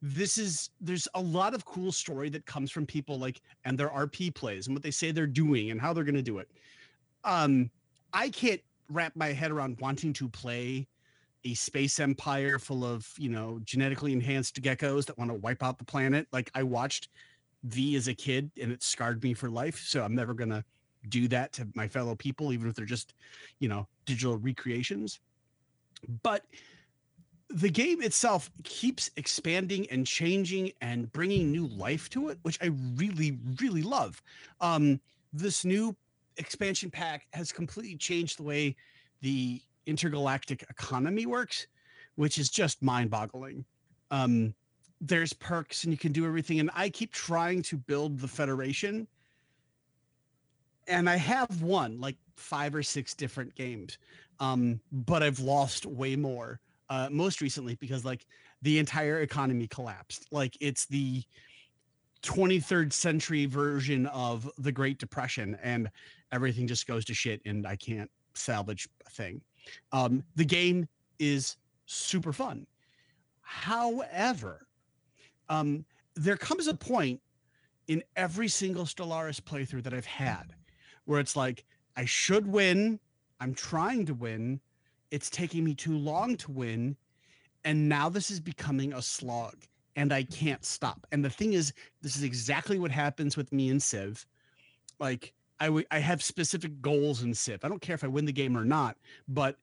[0.07, 3.89] this is there's a lot of cool story that comes from people like and their
[3.89, 6.51] RP plays and what they say they're doing and how they're going to do it.
[7.25, 7.71] Um,
[8.13, 10.87] I can't wrap my head around wanting to play
[11.47, 15.79] a space empire full of you know genetically enhanced geckos that want to wipe out
[15.79, 17.09] the planet like i watched
[17.65, 20.65] v as a kid and it scarred me for life so i'm never to
[21.11, 23.13] do that to my fellow people even if they're just
[23.59, 25.21] you know digital recreations
[26.23, 26.45] but
[27.51, 32.71] the game itself keeps expanding and changing and bringing new life to it which i
[32.97, 34.23] really really love
[34.61, 34.99] um
[35.33, 35.95] this new
[36.37, 38.77] expansion pack has completely changed the way
[39.21, 41.67] the intergalactic economy works,
[42.17, 43.65] which is just mind boggling.
[44.11, 44.55] um,
[45.01, 46.61] there's perks and you can do everything.
[46.61, 49.07] And I keep trying to build the Federation.
[50.87, 53.99] And I have won like five or six different games,
[54.41, 56.61] um, but I've lost way more.
[56.91, 58.27] Uh, most recently because like
[58.63, 60.27] the entire economy collapsed.
[60.31, 61.23] Like it's the
[62.23, 65.91] 23rd century version of the Great Depression, and
[66.33, 69.41] everything just goes to shit, and I can't salvage a thing.
[69.93, 72.67] Um, the game is super fun.
[73.41, 74.67] However,
[75.49, 75.85] um,
[76.17, 77.21] there comes a point
[77.89, 80.55] in every single Stellaris playthrough that I've had
[81.05, 81.65] where it's like,
[81.97, 82.99] I should win.
[83.41, 84.61] I'm trying to win.
[85.15, 86.97] It's taking me too long to win.
[87.65, 89.55] And now this is becoming a slog
[89.97, 91.07] and I can't stop.
[91.13, 91.73] And the thing is,
[92.03, 94.27] this is exactly what happens with me and Civ.
[94.99, 97.65] Like, I, w- I have specific goals in Civ.
[97.65, 98.97] I don't care if I win the game or not,
[99.29, 99.57] but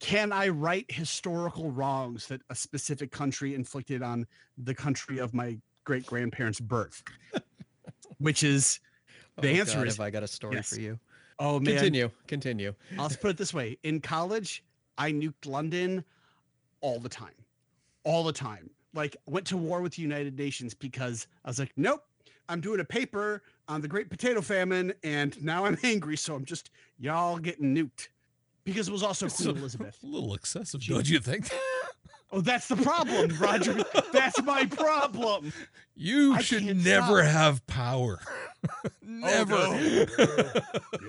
[0.00, 4.26] can I right historical wrongs that a specific country inflicted on
[4.58, 7.04] the country of my great grandparents' birth?
[8.18, 8.80] Which is
[9.40, 10.68] the Oh, answer God, is have I got a story yes.
[10.74, 10.98] for you?
[11.38, 11.74] Oh man.
[11.74, 12.10] Continue.
[12.26, 12.74] Continue.
[12.98, 14.62] I'll put it this way: in college,
[14.98, 16.04] I nuked London
[16.80, 17.34] all the time,
[18.04, 18.70] all the time.
[18.94, 22.02] Like went to war with the United Nations because I was like, nope,
[22.48, 26.44] I'm doing a paper on the Great Potato Famine, and now I'm angry, so I'm
[26.44, 28.08] just y'all getting nuked
[28.64, 29.98] because it was also It's Queen a- Elizabeth.
[30.02, 31.50] A little excessive, don't you think?
[32.32, 33.84] Oh, that's the problem, Roger.
[34.12, 35.52] that's my problem.
[35.94, 37.32] You I should never stop.
[37.32, 38.20] have power.
[39.02, 39.54] Never.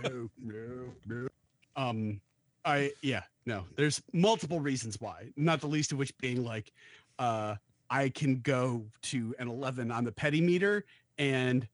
[0.04, 1.28] no, no, no.
[1.78, 2.22] Um,
[2.64, 3.66] I yeah, no.
[3.76, 6.72] There's multiple reasons why, not the least of which being like,
[7.20, 7.56] uh,
[7.90, 10.86] I can go to an 11 on the petty meter,
[11.18, 11.68] and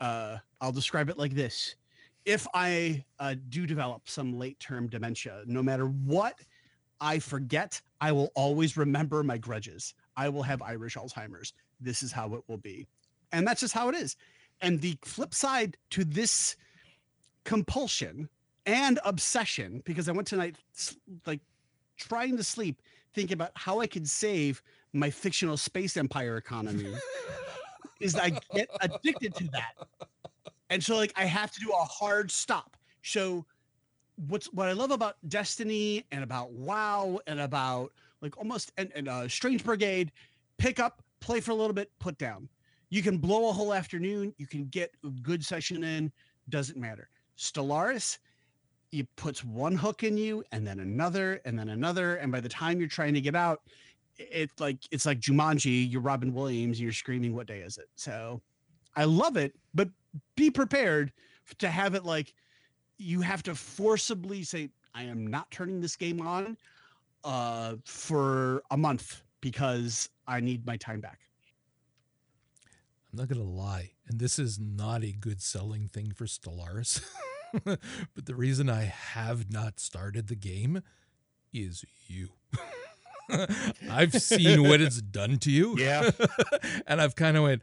[0.00, 1.74] uh, I'll describe it like this:
[2.24, 6.34] if I uh, do develop some late term dementia, no matter what
[7.00, 9.94] I forget, I will always remember my grudges.
[10.16, 11.52] I will have Irish Alzheimer's.
[11.80, 12.86] This is how it will be,
[13.32, 14.16] and that's just how it is.
[14.60, 16.56] And the flip side to this
[17.44, 18.28] compulsion
[18.66, 20.56] and obsession, because I went tonight
[21.26, 21.40] like
[21.96, 22.82] trying to sleep,
[23.14, 26.94] thinking about how I could save my fictional space empire economy,
[28.00, 29.74] is I get addicted to that.
[30.70, 32.76] And so like I have to do a hard stop.
[33.02, 33.46] So
[34.26, 39.08] what's what I love about Destiny and about WoW and about like almost and, and
[39.08, 40.12] uh Strange Brigade,
[40.58, 42.48] pick up, play for a little bit, put down.
[42.90, 46.10] You can blow a whole afternoon, you can get a good session in,
[46.48, 47.08] doesn't matter.
[47.36, 48.18] Stellaris,
[48.92, 52.16] it puts one hook in you and then another and then another.
[52.16, 53.60] And by the time you're trying to get out,
[54.16, 57.88] it's like it's like Jumanji, you're Robin Williams, you're screaming, What day is it?
[57.94, 58.40] So
[58.96, 59.88] I love it, but
[60.34, 61.12] be prepared
[61.58, 62.34] to have it like
[62.98, 66.56] you have to forcibly say, I am not turning this game on
[67.24, 71.20] uh for a month because I need my time back.
[73.10, 77.02] I'm not gonna lie, and this is not a good selling thing for Stellaris.
[77.64, 77.80] but
[78.26, 80.82] the reason I have not started the game
[81.52, 82.30] is you.
[83.90, 85.78] I've seen what it's done to you.
[85.78, 86.10] Yeah.
[86.86, 87.62] and I've kind of went,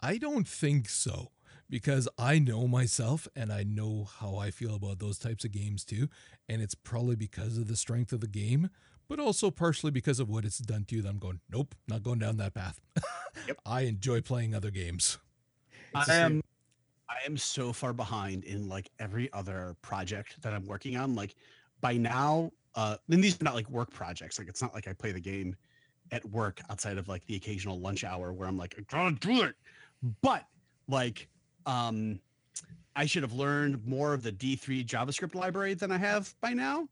[0.00, 1.30] I don't think so.
[1.68, 5.84] Because I know myself and I know how I feel about those types of games
[5.84, 6.08] too.
[6.48, 8.70] And it's probably because of the strength of the game,
[9.10, 12.04] but also partially because of what it's done to you that I'm going, nope, not
[12.04, 12.80] going down that path.
[13.46, 13.58] Yep.
[13.64, 15.16] I enjoy playing other games.
[15.94, 16.42] I am
[17.08, 21.14] I am so far behind in like every other project that I'm working on.
[21.14, 21.36] Like
[21.80, 24.38] by now, uh and these are not like work projects.
[24.38, 25.54] Like it's not like I play the game
[26.10, 29.44] at work outside of like the occasional lunch hour where I'm like, I gotta do
[29.44, 29.54] it.
[30.22, 30.44] But
[30.88, 31.28] like
[31.66, 32.18] um
[32.96, 36.88] I should have learned more of the D3 JavaScript library than I have by now.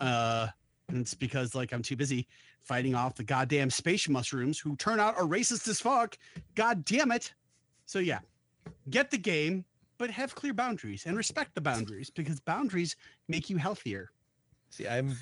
[0.00, 0.46] Uh
[0.92, 2.26] and it's because like I'm too busy
[2.62, 6.16] fighting off the goddamn space mushrooms who turn out are racist as fuck.
[6.54, 7.32] God damn it.
[7.86, 8.20] So yeah,
[8.90, 9.64] get the game,
[9.98, 12.96] but have clear boundaries and respect the boundaries because boundaries
[13.28, 14.10] make you healthier.
[14.70, 15.14] See, I'm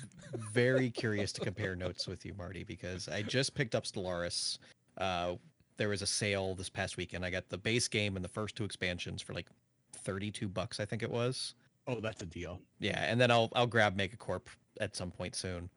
[0.53, 4.59] very curious to compare notes with you, Marty, because I just picked up Stellaris.
[4.97, 5.35] Uh,
[5.75, 7.25] there was a sale this past weekend.
[7.25, 9.47] I got the base game and the first two expansions for like
[9.93, 11.53] 32 bucks, I think it was.
[11.87, 12.61] Oh, that's a deal.
[12.79, 14.41] Yeah, and then I'll I'll grab Megacorp
[14.79, 15.69] at some point soon.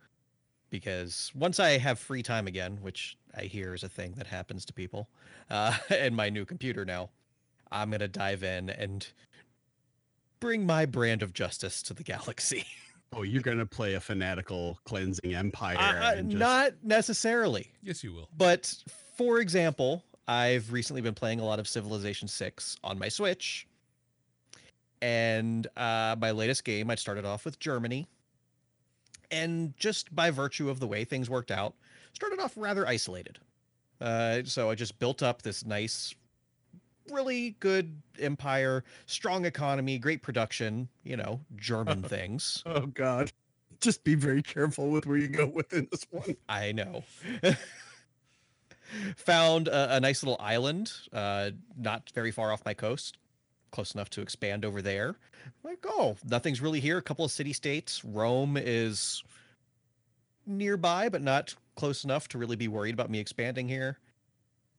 [0.71, 4.65] Because once I have free time again, which I hear is a thing that happens
[4.65, 5.09] to people,
[5.51, 7.11] uh, and my new computer now,
[7.71, 9.07] I'm gonna dive in and
[10.41, 12.65] bring my brand of justice to the galaxy.
[13.17, 15.77] Oh, you're gonna play a fanatical cleansing empire.
[15.79, 17.71] Uh, and just- not necessarily.
[17.81, 18.29] Yes, you will.
[18.37, 18.75] But
[19.17, 23.69] for example, I've recently been playing a lot of Civilization 6 on my Switch.
[25.05, 28.09] And uh, my latest game, I started off with Germany.
[29.31, 31.75] And just by virtue of the way things worked out,
[32.15, 33.39] started off rather isolated.
[34.01, 36.15] Uh, so I just built up this nice,
[37.11, 40.89] really good empire, strong economy, great production.
[41.03, 42.63] You know, German things.
[42.65, 43.31] Oh God.
[43.83, 46.35] Just be very careful with where you go within this one.
[46.49, 47.05] I know.
[49.17, 53.19] Found a, a nice little island, uh, not very far off my coast,
[53.75, 55.17] close enough to expand over there.
[55.65, 56.97] Like, oh, nothing's really here.
[56.97, 58.05] A couple of city states.
[58.05, 59.25] Rome is
[60.47, 63.99] nearby, but not close enough to really be worried about me expanding here.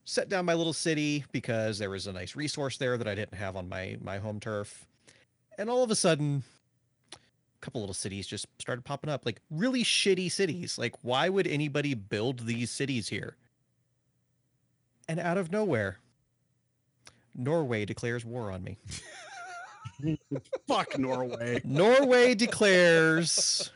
[0.06, 3.38] Set down my little city because there was a nice resource there that I didn't
[3.38, 4.88] have on my my home turf.
[5.58, 6.44] And all of a sudden,
[7.14, 7.18] a
[7.60, 10.78] couple little cities just started popping up, like really shitty cities.
[10.78, 13.36] Like, why would anybody build these cities here?
[15.10, 16.00] And out of nowhere,
[17.36, 18.78] Norway declares war on me.
[20.68, 21.62] Fuck Norway.
[21.64, 23.72] Norway declares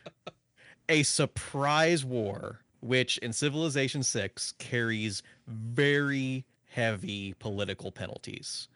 [0.88, 8.68] a surprise war, which in Civilization 6 carries very heavy political penalties.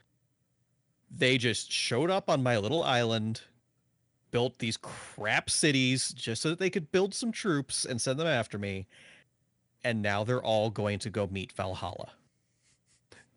[1.09, 3.41] They just showed up on my little island,
[4.31, 8.27] built these crap cities just so that they could build some troops and send them
[8.27, 8.87] after me.
[9.83, 12.11] And now they're all going to go meet Valhalla.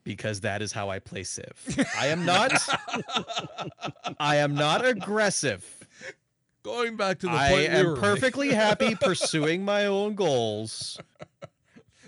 [0.07, 1.52] Because that is how I play Civ.
[1.98, 2.52] I am not
[4.20, 5.64] I am not aggressive.
[6.62, 8.02] Going back to the I point we am were making.
[8.02, 10.98] perfectly happy pursuing my own goals.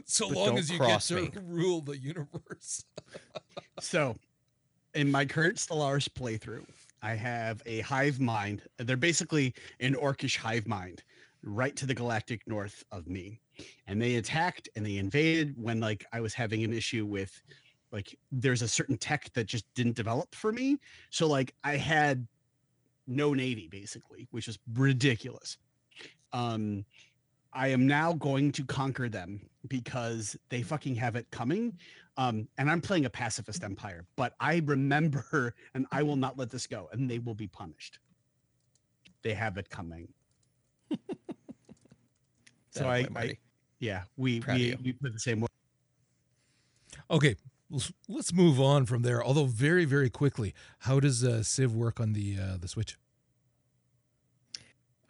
[0.05, 1.31] so long as you get to me.
[1.45, 2.85] rule the universe.
[3.81, 4.17] So,
[4.95, 6.65] in my current Stellaris playthrough,
[7.01, 8.63] I have a hive mind.
[8.79, 11.05] They're basically an orcish hive mind
[11.45, 13.41] right to the galactic north of me.
[13.87, 17.41] And they attacked and they invaded when like I was having an issue with
[17.93, 20.79] like there's a certain tech that just didn't develop for me.
[21.11, 22.27] So like I had
[23.07, 25.59] no navy basically, which is ridiculous.
[26.33, 26.85] Um
[27.53, 31.77] I am now going to conquer them because they fucking have it coming.
[32.17, 36.51] Um, and I'm playing a pacifist empire, but I remember and I will not let
[36.51, 38.01] this go, and they will be punished.
[39.23, 40.09] They have it coming.
[42.71, 43.37] so I, I
[43.79, 45.49] yeah, we Proud we, we put the same way.
[47.11, 47.37] Okay,
[47.71, 49.23] let's- let's move on from there.
[49.25, 52.97] Although very very quickly, how does uh, Civ work on the uh, the Switch?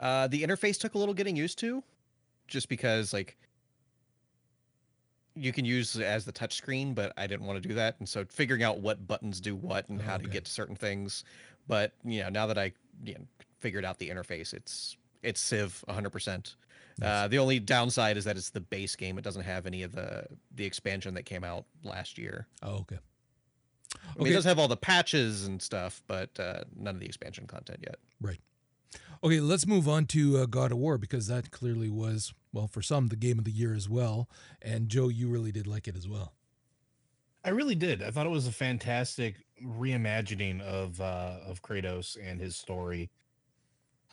[0.01, 1.83] Uh, the interface took a little getting used to,
[2.47, 3.37] just because like
[5.35, 7.97] you can use it as the touch screen, but I didn't want to do that,
[7.99, 10.77] and so figuring out what buttons do what and Oh, how to get to certain
[10.77, 11.25] things.
[11.69, 12.73] But you know, now that I
[13.05, 13.21] you know,
[13.61, 16.11] figured out the interface, it's it's Civ 100.
[16.11, 16.57] percent
[17.03, 19.19] Uh, the only downside is that it's the base game.
[19.19, 22.47] It doesn't have any of the the expansion that came out last year.
[22.63, 22.99] Oh, okay.
[23.95, 24.31] I mean, Okay.
[24.31, 27.81] it does have all the patches and stuff, but uh, none of the expansion content
[27.83, 27.97] yet.
[28.21, 28.41] Right.
[29.23, 32.83] Okay, let's move on to uh, God of War because that clearly was, well, for
[32.83, 34.29] some, the game of the year as well.
[34.63, 36.35] And Joe, you really did like it as well.
[37.45, 38.03] I really did.
[38.03, 43.11] I thought it was a fantastic reimagining of uh, of Kratos and his story.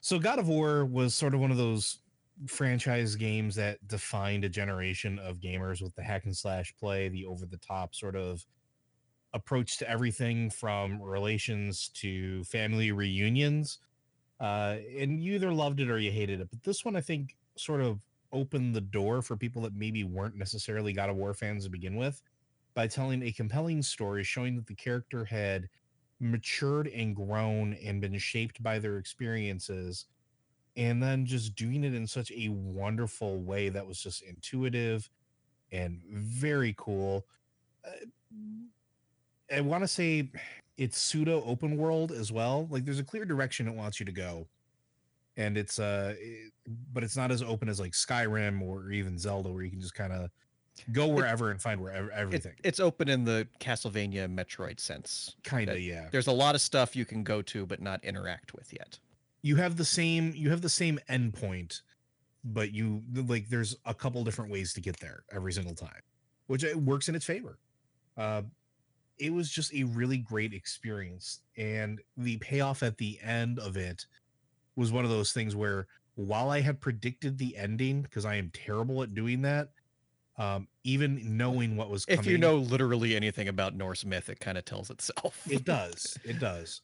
[0.01, 1.99] So God of War was sort of one of those
[2.47, 7.25] franchise games that defined a generation of gamers with the hack and slash play, the
[7.25, 8.45] over the top sort of
[9.33, 13.79] approach to everything from relations to family reunions.
[14.39, 16.49] Uh, and you either loved it or you hated it.
[16.49, 20.35] But this one, I think, sort of opened the door for people that maybe weren't
[20.35, 22.21] necessarily God of War fans to begin with
[22.73, 25.69] by telling a compelling story showing that the character had
[26.19, 30.05] matured and grown and been shaped by their experiences
[30.77, 35.09] and then just doing it in such a wonderful way that was just intuitive
[35.71, 37.25] and very cool
[37.85, 37.89] Uh,
[39.55, 40.29] i want to say
[40.77, 44.11] it's pseudo open world as well like there's a clear direction it wants you to
[44.11, 44.47] go
[45.37, 46.51] and it's uh it-
[46.93, 49.93] but it's not as open as like skyrim or even zelda where you can just
[49.93, 50.29] kind of
[50.91, 55.35] go wherever and find wherever It- everything it's open in the Castlevania Metroid sense.
[55.43, 58.53] kind of yeah There's a lot of stuff you can go to but not interact
[58.53, 58.99] with yet.
[59.45, 61.81] You have the same you have the same endpoint
[62.43, 66.01] but you like there's a couple different ways to get there every single time
[66.47, 67.59] which it works in its favor
[68.17, 68.41] uh
[69.19, 74.05] it was just a really great experience and the payoff at the end of it
[74.75, 75.85] was one of those things where
[76.15, 79.69] while i had predicted the ending because i am terrible at doing that
[80.39, 84.39] um even knowing what was coming If you know literally anything about Norse myth, it
[84.39, 85.39] kind of tells itself.
[85.49, 86.81] it does it does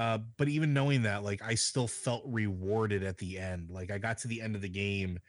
[0.00, 3.98] uh but even knowing that like i still felt rewarded at the end like i
[3.98, 5.20] got to the end of the game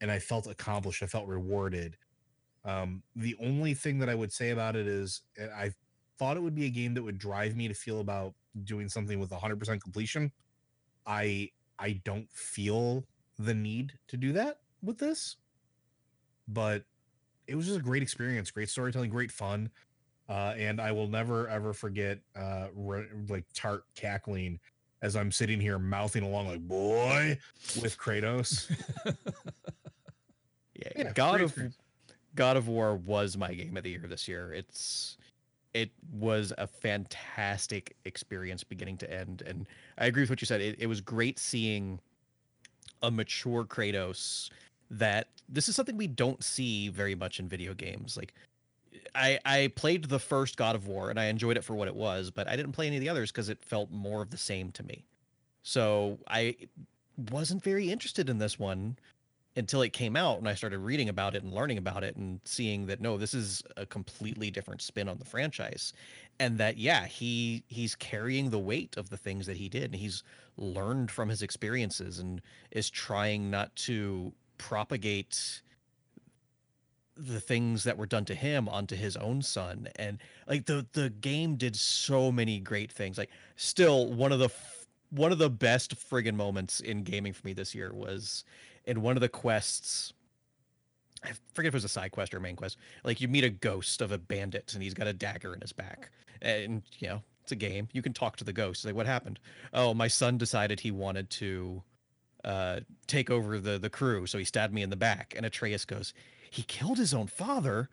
[0.00, 1.96] and i felt accomplished i felt rewarded
[2.64, 5.70] um the only thing that i would say about it is uh, i
[6.18, 9.18] thought it would be a game that would drive me to feel about doing something
[9.18, 10.32] with 100% completion
[11.06, 11.50] i
[11.80, 13.04] i don't feel
[13.38, 15.36] the need to do that with this
[16.48, 16.84] but
[17.46, 19.70] it was just a great experience, great storytelling, great fun.
[20.28, 24.60] Uh, and I will never ever forget uh, re- like Tart cackling
[25.02, 27.38] as I'm sitting here mouthing along like boy
[27.80, 28.70] with Kratos.
[30.74, 31.56] Yeah, Yeah, God of.
[32.34, 34.52] God of War was my game of the year this year.
[34.52, 35.16] It's
[35.74, 39.66] it was a fantastic experience beginning to end, and
[39.98, 40.60] I agree with what you said.
[40.60, 42.00] It, it was great seeing
[43.02, 44.50] a mature Kratos.
[44.90, 48.16] That this is something we don't see very much in video games.
[48.16, 48.34] Like
[49.14, 51.94] I I played the first God of War and I enjoyed it for what it
[51.94, 54.36] was, but I didn't play any of the others because it felt more of the
[54.36, 55.04] same to me.
[55.62, 56.56] So I
[57.30, 58.96] wasn't very interested in this one
[59.54, 62.40] until it came out and I started reading about it and learning about it and
[62.44, 65.92] seeing that no, this is a completely different spin on the franchise.
[66.40, 69.94] And that yeah, he he's carrying the weight of the things that he did and
[69.94, 70.22] he's
[70.56, 72.40] learned from his experiences and
[72.70, 75.62] is trying not to propagate
[77.16, 81.10] the things that were done to him onto his own son and like the the
[81.10, 85.50] game did so many great things like still one of the f- one of the
[85.50, 88.44] best friggin moments in gaming for me this year was
[88.86, 90.14] in one of the quests
[91.24, 92.78] I forget if it was a side quest or main quest.
[93.04, 95.72] Like you meet a ghost of a bandit and he's got a dagger in his
[95.72, 96.10] back.
[96.40, 97.88] And you know, it's a game.
[97.92, 98.84] You can talk to the ghost.
[98.84, 99.38] Like, what happened?
[99.72, 101.82] Oh, my son decided he wanted to
[102.44, 105.34] uh take over the the crew, so he stabbed me in the back.
[105.36, 106.12] And Atreus goes,
[106.52, 107.88] He killed his own father?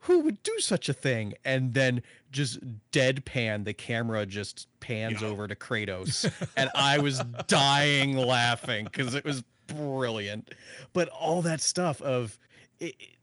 [0.00, 1.32] Who would do such a thing?
[1.46, 2.58] And then just
[2.92, 5.28] deadpan, the camera just pans Yeah.
[5.28, 6.30] over to Kratos.
[6.58, 10.52] and I was dying laughing because it was brilliant.
[10.92, 12.38] But all that stuff of
[12.80, 13.16] it, it-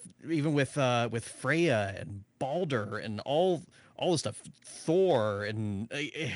[0.30, 3.62] even with uh with Freya and Baldur and all
[3.96, 6.30] all the stuff, Thor and uh, eh,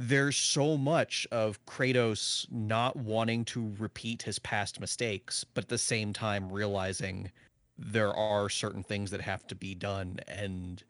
[0.00, 5.76] there's so much of Kratos not wanting to repeat his past mistakes, but at the
[5.76, 7.32] same time realizing
[7.76, 10.20] there are certain things that have to be done.
[10.28, 10.80] And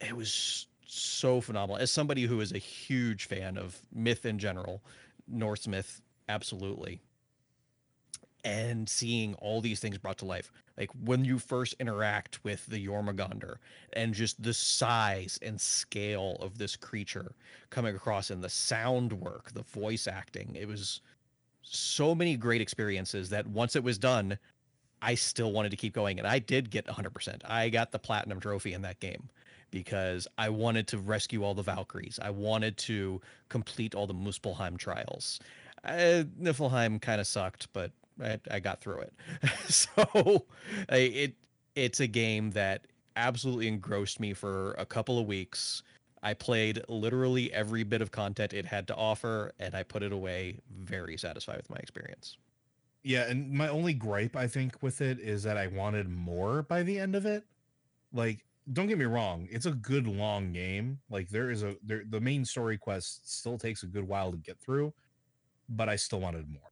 [0.00, 1.76] it was so phenomenal.
[1.76, 4.82] As somebody who is a huge fan of myth in general
[5.26, 7.02] norse myth absolutely
[8.48, 12.86] and seeing all these things brought to life like when you first interact with the
[12.86, 13.56] Jormungandr
[13.92, 17.34] and just the size and scale of this creature
[17.68, 21.02] coming across and the sound work the voice acting it was
[21.60, 24.38] so many great experiences that once it was done
[25.02, 27.42] I still wanted to keep going and I did get 100%.
[27.44, 29.28] I got the platinum trophy in that game
[29.70, 32.18] because I wanted to rescue all the Valkyries.
[32.20, 35.38] I wanted to complete all the Muspelheim trials.
[35.84, 37.92] Uh, Niflheim kind of sucked, but
[38.22, 39.12] I, I got through it.
[39.68, 40.46] so
[40.88, 41.34] it
[41.74, 45.82] it's a game that absolutely engrossed me for a couple of weeks.
[46.22, 50.12] I played literally every bit of content it had to offer, and I put it
[50.12, 52.36] away very satisfied with my experience.
[53.02, 56.82] Yeah, and my only gripe I think with it is that I wanted more by
[56.82, 57.44] the end of it.
[58.12, 61.00] Like, don't get me wrong, it's a good long game.
[61.08, 64.38] Like there is a there the main story quest still takes a good while to
[64.38, 64.92] get through,
[65.68, 66.70] but I still wanted more.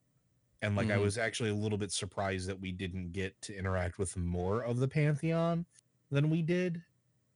[0.62, 0.98] And like I Mhm.
[0.98, 4.78] was actually a little bit surprised that we didn't get to interact with more of
[4.78, 5.66] the Pantheon
[6.10, 6.84] than we did.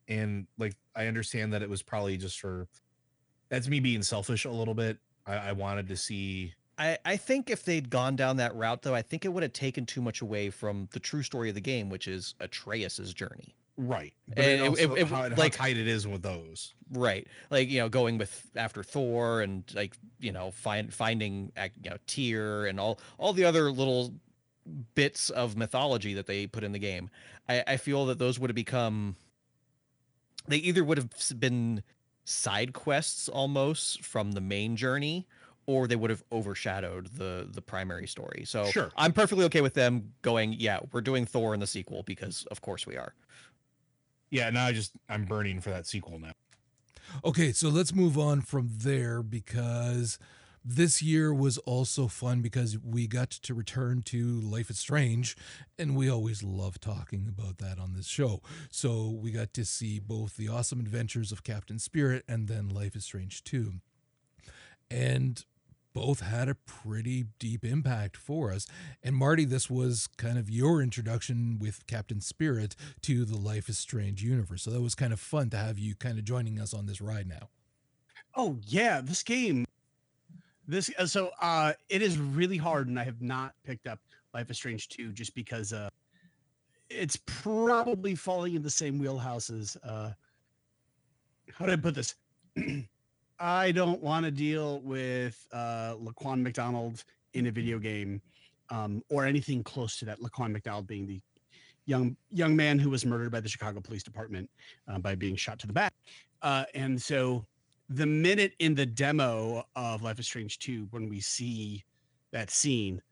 [0.08, 2.68] And like I understand that it was probably just for
[3.50, 5.00] that's me being selfish a little bit.
[5.26, 8.94] I, I wanted to see I, I think if they'd gone down that route, though,
[8.94, 11.60] I think it would have taken too much away from the true story of the
[11.60, 13.56] game, which is Atreus's journey.
[13.76, 16.74] Right, but And it also, it- it- how, how tight it is with those.
[16.92, 17.26] Right.
[17.50, 21.52] Like, you know, going with after Thor and like, you know, find finding
[21.82, 24.12] you know, Tyr and all all the other little
[24.94, 27.08] bits of mythology that they put in the game.
[27.48, 29.16] I, I feel that those would have become
[30.48, 31.82] they either would have been
[32.24, 35.26] side quests almost from the main journey
[35.66, 38.42] or they would have overshadowed the the primary story.
[38.46, 38.90] So Sure.
[38.96, 42.60] I'm perfectly okay with them going, yeah, we're doing Thor in the sequel because of
[42.60, 43.14] course we are.
[44.30, 46.32] Yeah, now I just I'm burning for that sequel now.
[47.24, 50.18] Okay, so let's move on from there because
[50.64, 55.36] this year was also fun because we got to return to Life is Strange,
[55.78, 58.42] and we always love talking about that on this show.
[58.70, 62.94] So we got to see both the awesome adventures of Captain Spirit and then Life
[62.94, 63.74] is Strange 2.
[64.90, 65.44] And
[65.93, 68.66] both had a pretty deep impact for us.
[69.03, 73.78] And Marty, this was kind of your introduction with Captain Spirit to the Life is
[73.78, 74.62] Strange universe.
[74.62, 77.01] So that was kind of fun to have you kind of joining us on this
[77.01, 77.49] ride now.
[78.36, 79.64] Oh yeah, this game.
[80.68, 83.99] This uh, so uh it is really hard, and I have not picked up
[84.32, 85.88] Life is Strange 2 just because uh
[86.88, 90.11] it's probably falling in the same wheelhouse as uh
[91.53, 92.14] how do I put this?
[93.41, 98.20] I don't want to deal with uh Laquan McDonald in a video game
[98.68, 100.20] um or anything close to that.
[100.20, 101.20] Laquan McDonald being the
[101.86, 104.49] young young man who was murdered by the Chicago Police Department
[104.88, 105.93] uh, by being shot to the back.
[106.43, 107.45] Uh, and so
[107.88, 111.84] the minute in the demo of Life is Strange 2 when we see
[112.30, 113.03] that scene,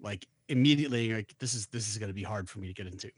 [0.00, 2.86] like immediately like this is this is going to be hard for me to get
[2.86, 3.10] into.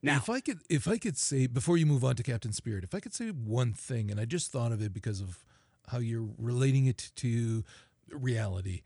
[0.00, 2.84] Now, if I could, if I could say before you move on to Captain Spirit,
[2.84, 5.44] if I could say one thing, and I just thought of it because of
[5.92, 7.64] how you're relating it to
[8.10, 8.80] reality,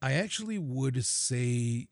[0.00, 1.88] I actually would say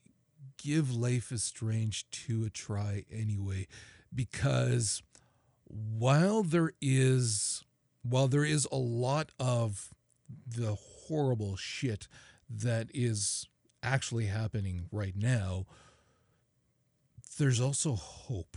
[0.57, 3.67] give Life is Strange 2 a try anyway,
[4.15, 5.03] because
[5.67, 7.65] while there is
[8.03, 9.91] while there is a lot of
[10.47, 10.77] the
[11.09, 12.09] horrible shit
[12.49, 13.49] that is
[13.83, 15.67] actually happening right now,
[17.39, 18.57] there's also hope.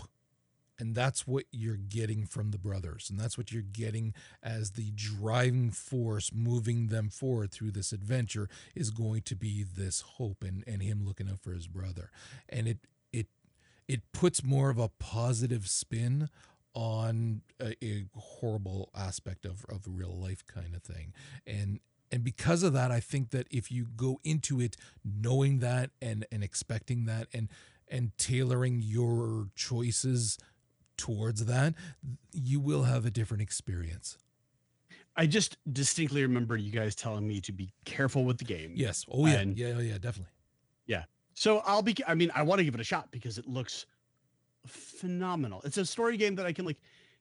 [0.77, 3.09] And that's what you're getting from the brothers.
[3.09, 4.13] And that's what you're getting
[4.43, 10.01] as the driving force moving them forward through this adventure is going to be this
[10.01, 12.11] hope and, and him looking out for his brother.
[12.49, 12.79] And it
[13.13, 13.27] it
[13.87, 16.29] it puts more of a positive spin
[16.73, 21.13] on a, a horrible aspect of, of real life kind of thing.
[21.47, 21.79] And
[22.11, 26.25] and because of that, I think that if you go into it knowing that and
[26.31, 27.49] and expecting that and
[27.87, 30.37] and tailoring your choices
[30.97, 31.73] towards that,
[32.31, 34.17] you will have a different experience.
[35.15, 38.73] I just distinctly remember you guys telling me to be careful with the game.
[38.75, 39.05] Yes.
[39.09, 39.33] Oh yeah.
[39.35, 39.73] And- yeah.
[39.77, 39.97] Oh yeah.
[39.97, 40.33] Definitely.
[40.87, 41.05] Yeah.
[41.33, 41.95] So I'll be.
[42.07, 43.85] I mean, I want to give it a shot because it looks
[44.67, 45.61] phenomenal.
[45.63, 46.77] It's a story game that I can like,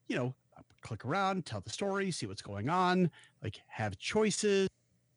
[0.09, 0.35] you know,
[0.81, 3.11] click around, tell the story, see what's going on,
[3.43, 4.68] like have choices.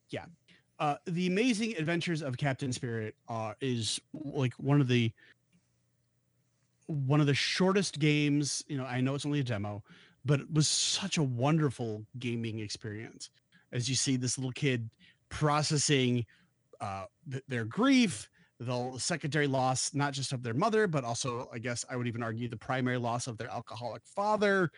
[0.10, 0.26] Yeah.
[0.80, 5.12] Uh, the Amazing Adventures of Captain Spirit uh, is like one of the
[6.88, 8.64] one of the shortest games.
[8.68, 9.84] You know, I know it's only a demo,
[10.26, 13.30] but it was such a wonderful gaming experience.
[13.72, 14.90] As you see this little kid
[15.30, 16.26] processing
[16.82, 18.30] uh, th- their grief,
[18.60, 22.24] the secondary loss, not just of their mother, but also, I guess I would even
[22.24, 24.72] argue, the primary loss of their alcoholic father.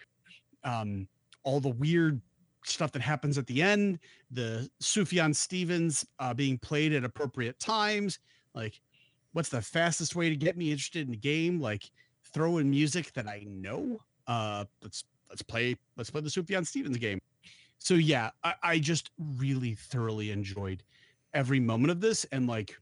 [0.63, 1.07] Um,
[1.43, 2.21] all the weird
[2.65, 3.99] stuff that happens at the end,
[4.31, 8.19] the Sufjan Stevens uh, being played at appropriate times.
[8.53, 8.81] Like,
[9.33, 11.59] what's the fastest way to get me interested in the game?
[11.59, 11.89] Like,
[12.33, 13.99] throw in music that I know.
[14.27, 17.19] Uh, let's let's play let's play the Sufjan Stevens game.
[17.77, 20.83] So yeah, I, I just really thoroughly enjoyed
[21.33, 22.75] every moment of this, and like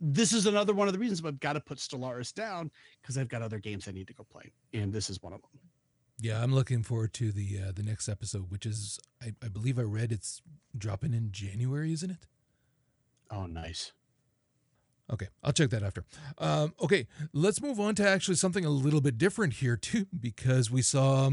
[0.00, 3.28] this is another one of the reasons I've got to put Stellaris down because I've
[3.28, 5.50] got other games I need to go play, and this is one of them.
[6.18, 9.78] Yeah, I'm looking forward to the uh, the next episode, which is I, I believe
[9.78, 10.42] I read it's
[10.76, 12.26] dropping in January, isn't it?
[13.30, 13.92] Oh, nice.
[15.12, 16.04] Okay, I'll check that after.
[16.38, 20.70] Um, okay, let's move on to actually something a little bit different here too, because
[20.70, 21.30] we saw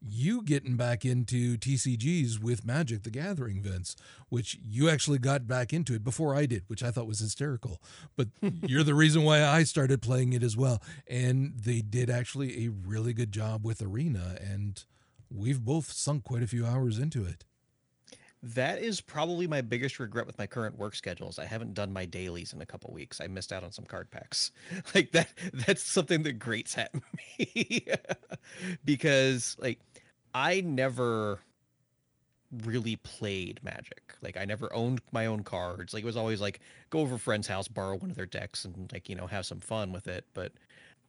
[0.00, 3.96] you getting back into TCGs with Magic the Gathering, Vince,
[4.28, 7.82] which you actually got back into it before I did, which I thought was hysterical.
[8.16, 8.28] But
[8.62, 10.82] you're the reason why I started playing it as well.
[11.08, 14.82] And they did actually a really good job with Arena, and
[15.30, 17.44] we've both sunk quite a few hours into it.
[18.54, 21.38] That is probably my biggest regret with my current work schedules.
[21.40, 23.20] I haven't done my dailies in a couple weeks.
[23.20, 24.52] I missed out on some card packs.
[24.94, 26.94] Like that that's something that grates at
[27.38, 27.86] me.
[28.84, 29.80] because like
[30.32, 31.40] I never
[32.64, 34.14] really played magic.
[34.22, 35.92] Like I never owned my own cards.
[35.92, 38.64] Like it was always like go over a friend's house, borrow one of their decks
[38.64, 40.52] and like, you know, have some fun with it, but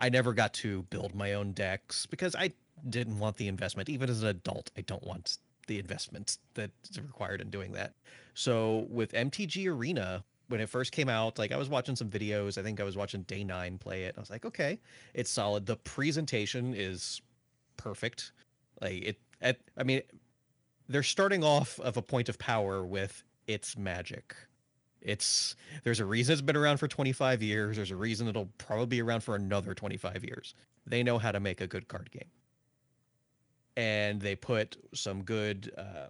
[0.01, 2.53] I never got to build my own decks because I
[2.89, 3.89] didn't want the investment.
[3.89, 5.38] Even as an adult, I don't want
[5.68, 7.93] the investment that's required in doing that.
[8.34, 12.57] So with MTG Arena, when it first came out, like I was watching some videos.
[12.57, 14.15] I think I was watching Day Nine play it.
[14.18, 14.80] I was like, okay,
[15.13, 15.65] it's solid.
[15.65, 17.22] The presentation is
[17.76, 18.32] perfect.
[18.82, 20.01] Like it, at, I mean,
[20.88, 24.36] they're starting off of a point of power with it's magic.
[25.01, 27.76] It's there's a reason it's been around for 25 years.
[27.76, 30.55] There's a reason it'll probably be around for another 25 years.
[30.86, 32.30] They know how to make a good card game
[33.78, 36.07] and they put some good uh,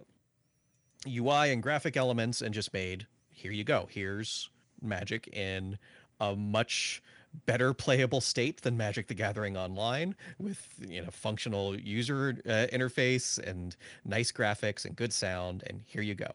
[1.06, 3.86] UI and graphic elements and just made here you go.
[3.88, 4.50] Here's
[4.82, 5.78] Magic in
[6.18, 7.00] a much
[7.46, 13.38] better playable state than Magic the Gathering Online with you know functional user uh, interface
[13.38, 16.32] and nice graphics and good sound and here you go.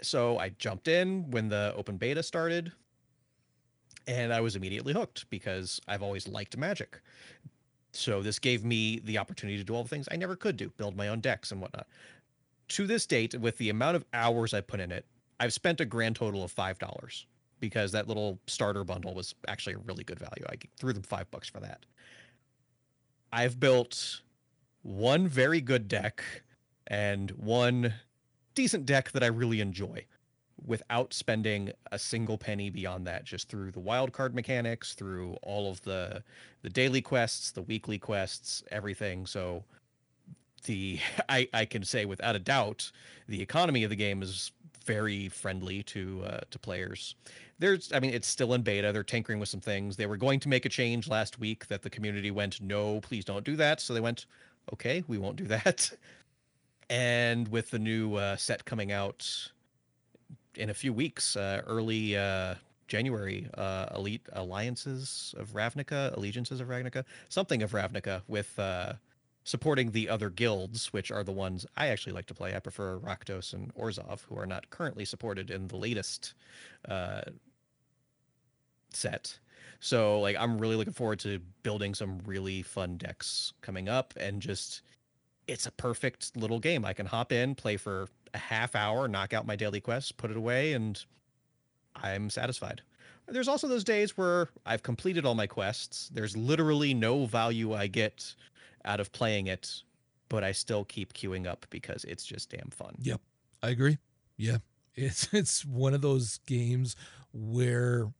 [0.00, 2.72] So I jumped in when the open beta started
[4.06, 7.00] and I was immediately hooked because I've always liked Magic.
[7.94, 10.70] So this gave me the opportunity to do all the things I never could do,
[10.76, 11.86] build my own decks and whatnot.
[12.68, 15.06] To this date, with the amount of hours I put in it,
[15.38, 17.26] I've spent a grand total of five dollars
[17.60, 20.44] because that little starter bundle was actually a really good value.
[20.48, 21.86] I threw them five bucks for that.
[23.32, 24.22] I've built
[24.82, 26.22] one very good deck
[26.86, 27.94] and one
[28.54, 30.04] decent deck that I really enjoy
[30.66, 35.70] without spending a single penny beyond that just through the wild card mechanics through all
[35.70, 36.22] of the
[36.62, 39.26] the daily quests the weekly quests everything.
[39.26, 39.64] So
[40.64, 40.98] the
[41.28, 42.90] i i can say without a doubt
[43.28, 44.52] the economy of the game is
[44.86, 47.14] very friendly to uh, to players.
[47.58, 48.92] There's i mean it's still in beta.
[48.92, 49.96] They're tinkering with some things.
[49.96, 53.24] They were going to make a change last week that the community went no please
[53.24, 53.80] don't do that.
[53.80, 54.26] So they went
[54.72, 55.90] okay we won't do that.
[56.90, 59.50] And with the new uh, set coming out
[60.56, 62.54] in a few weeks, uh, early uh,
[62.88, 68.94] January, uh, Elite Alliances of Ravnica, Allegiances of Ravnica, something of Ravnica, with uh,
[69.44, 72.54] supporting the other guilds, which are the ones I actually like to play.
[72.54, 76.34] I prefer Rakdos and Orzhov, who are not currently supported in the latest
[76.88, 77.22] uh,
[78.90, 79.38] set.
[79.80, 84.40] So, like, I'm really looking forward to building some really fun decks coming up and
[84.40, 84.82] just
[85.46, 86.84] it's a perfect little game.
[86.84, 90.30] I can hop in, play for a half hour, knock out my daily quests, put
[90.30, 91.02] it away, and
[91.96, 92.82] I'm satisfied.
[93.26, 96.10] There's also those days where I've completed all my quests.
[96.12, 98.34] There's literally no value I get
[98.84, 99.82] out of playing it,
[100.28, 102.94] but I still keep queuing up because it's just damn fun.
[103.00, 103.20] Yep.
[103.62, 103.98] I agree.
[104.36, 104.58] Yeah.
[104.96, 106.94] It's it's one of those games
[107.32, 108.12] where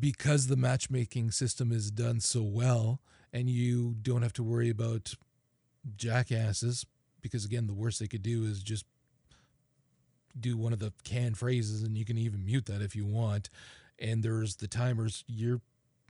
[0.00, 3.00] because the matchmaking system is done so well
[3.32, 5.14] and you don't have to worry about
[5.96, 6.84] jackasses
[7.20, 8.84] because again the worst they could do is just
[10.38, 13.50] do one of the canned phrases and you can even mute that if you want.
[13.98, 15.60] And there's the timers you're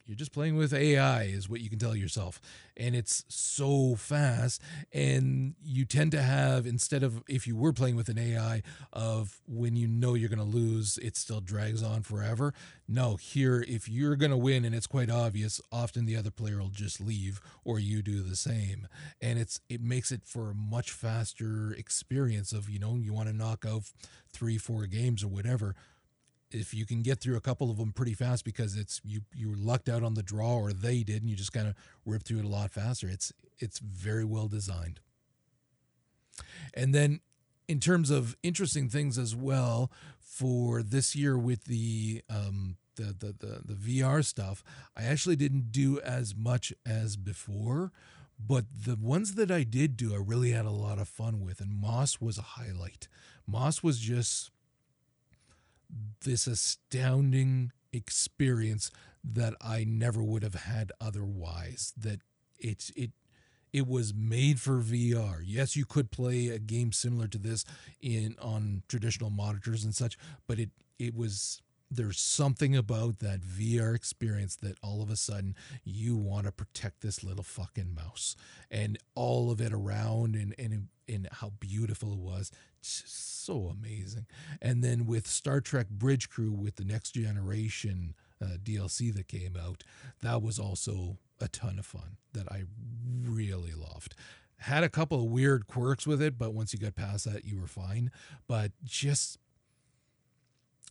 [0.06, 2.40] you're just playing with AI is what you can tell yourself.
[2.76, 4.60] And it's so fast.
[4.92, 9.40] And you tend to have instead of if you were playing with an AI of
[9.46, 12.54] when you know you're going to lose it still drags on forever.
[12.88, 16.58] No here if you're going to win and it's quite obvious often the other player
[16.58, 18.88] will just leave or you do the same.
[19.20, 23.28] And it's it makes it for a much faster experience of you know you want
[23.28, 23.82] to knock out
[24.32, 25.74] 3 4 games or whatever
[26.52, 29.54] if you can get through a couple of them pretty fast because it's you you
[29.54, 31.74] lucked out on the draw or they did and you just kind of
[32.04, 35.00] rip through it a lot faster it's it's very well designed.
[36.74, 37.20] And then
[37.68, 43.34] in terms of interesting things as well for this year with the um the, the
[43.38, 44.64] the the VR stuff
[44.96, 47.92] I actually didn't do as much as before
[48.44, 51.60] but the ones that I did do I really had a lot of fun with
[51.60, 53.08] and Moss was a highlight.
[53.46, 54.50] Moss was just
[56.24, 58.90] this astounding experience
[59.24, 61.92] that I never would have had otherwise.
[61.96, 62.20] That
[62.58, 63.10] it's it
[63.72, 65.40] it was made for VR.
[65.44, 67.64] Yes, you could play a game similar to this
[68.00, 70.16] in on traditional monitors and such,
[70.46, 75.56] but it it was there's something about that VR experience that all of a sudden
[75.82, 78.36] you want to protect this little fucking mouse
[78.70, 82.52] and all of it around and and and how beautiful it was
[82.82, 84.26] so amazing.
[84.60, 89.56] And then with Star Trek Bridge Crew with the next generation uh, DLC that came
[89.56, 89.84] out
[90.22, 92.62] that was also a ton of fun that I
[93.22, 94.14] really loved.
[94.58, 97.60] Had a couple of weird quirks with it but once you got past that you
[97.60, 98.10] were fine.
[98.46, 99.38] But just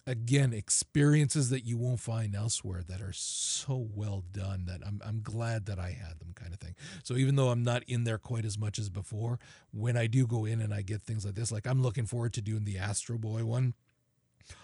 [0.09, 5.21] again experiences that you won't find elsewhere that are so well done that I'm I'm
[5.21, 6.73] glad that I had them kind of thing.
[7.03, 9.37] So even though I'm not in there quite as much as before,
[9.71, 12.33] when I do go in and I get things like this, like I'm looking forward
[12.33, 13.75] to doing the Astro Boy one.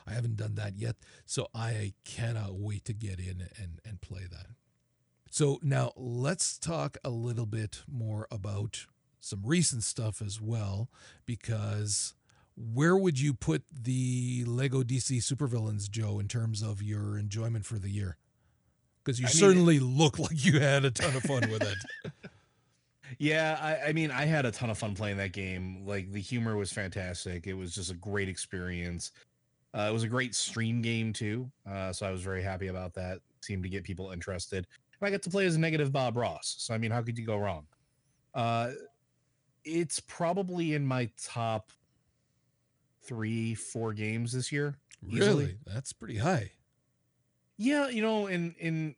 [0.08, 0.96] I haven't done that yet,
[1.28, 4.48] so I cannot wait to get in and and play that.
[5.30, 8.88] So now let's talk a little bit more about
[9.20, 10.90] some recent stuff as well
[11.28, 12.16] because
[12.58, 17.78] where would you put the Lego DC supervillains, Joe, in terms of your enjoyment for
[17.80, 18.18] the year?
[19.04, 22.12] Because you I mean, certainly look like you had a ton of fun with it.
[23.20, 25.86] Yeah, I, I mean, I had a ton of fun playing that game.
[25.86, 27.48] Like the humor was fantastic.
[27.48, 29.12] It was just a great experience.
[29.74, 32.94] Uh, it was a great stream game too, uh, so I was very happy about
[32.94, 33.20] that.
[33.42, 34.66] Seemed to get people interested.
[35.00, 36.56] And I got to play as a negative Bob Ross.
[36.60, 37.66] So I mean, how could you go wrong?
[38.34, 38.72] Uh,
[39.66, 41.72] it's probably in my top
[43.06, 44.78] three, four games this year.
[45.08, 45.28] easily.
[45.28, 45.58] really?
[45.66, 46.52] That's pretty high.
[47.58, 48.96] Yeah, you know, and and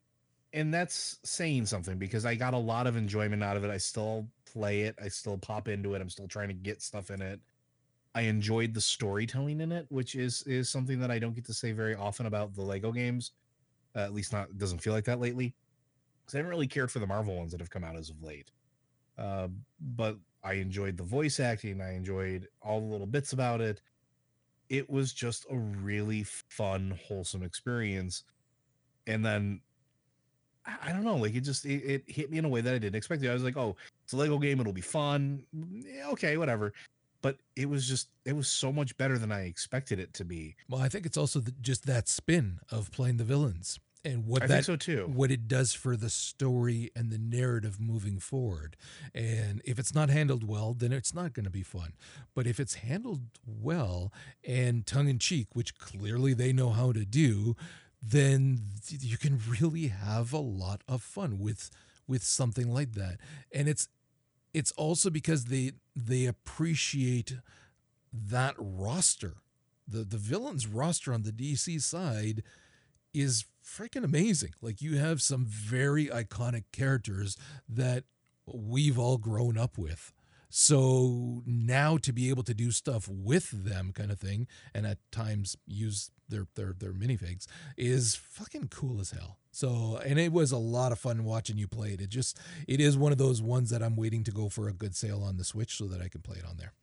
[0.54, 3.70] and that's saying something because I got a lot of enjoyment out of it.
[3.70, 4.96] I still play it.
[5.02, 6.02] I still pop into it.
[6.02, 7.40] I'm still trying to get stuff in it.
[8.16, 11.54] I enjoyed the storytelling in it, which is is something that I don't get to
[11.54, 13.32] say very often about the Lego games.
[13.96, 15.54] Uh, at least not it doesn't feel like that lately.
[16.26, 18.22] Because I haven't really cared for the Marvel ones that have come out as of
[18.22, 18.52] late.
[19.18, 19.48] Uh,
[19.80, 21.82] but I enjoyed the voice acting.
[21.82, 23.82] I enjoyed all the little bits about it.
[24.70, 28.24] It was just a really fun, wholesome experience.
[29.08, 29.62] And then
[30.84, 32.78] I don't know, like it just it, it hit me in a way that I
[32.78, 33.24] didn't expect.
[33.26, 35.44] I was like, oh, it's a Lego game, it'll be fun.
[35.56, 36.74] Mm, yeah, okay, whatever.
[37.22, 40.56] but it was just it was so much better than I expected it to be.
[40.70, 44.44] Well, I think it's also the, just that spin of playing the villains and what
[44.44, 45.12] I that think so too.
[45.14, 48.78] what it does for the story and the narrative moving forward.
[49.14, 51.94] And if it's not handled well, then it's not going to be fun.
[52.34, 54.14] But if it's handled well
[54.48, 57.56] and tongue in cheek, which clearly they know how to do,
[58.02, 61.70] then you can really have a lot of fun with
[62.08, 63.18] with something like that.
[63.52, 63.90] And it's
[64.54, 67.38] it's also because they they appreciate
[68.14, 69.36] that roster.
[69.86, 72.44] The the villains roster on the DC side
[73.14, 74.54] is freaking amazing.
[74.62, 77.38] Like you have some very iconic characters
[77.68, 78.04] that
[78.46, 80.14] we've all grown up with.
[80.50, 84.98] So now to be able to do stuff with them kind of thing and at
[85.12, 89.40] times use their their their minifigs is fucking cool as hell.
[89.52, 92.02] So and it was a lot of fun watching you play it.
[92.02, 94.74] It just it is one of those ones that I'm waiting to go for a
[94.74, 96.74] good sale on the Switch so that I can play it on there.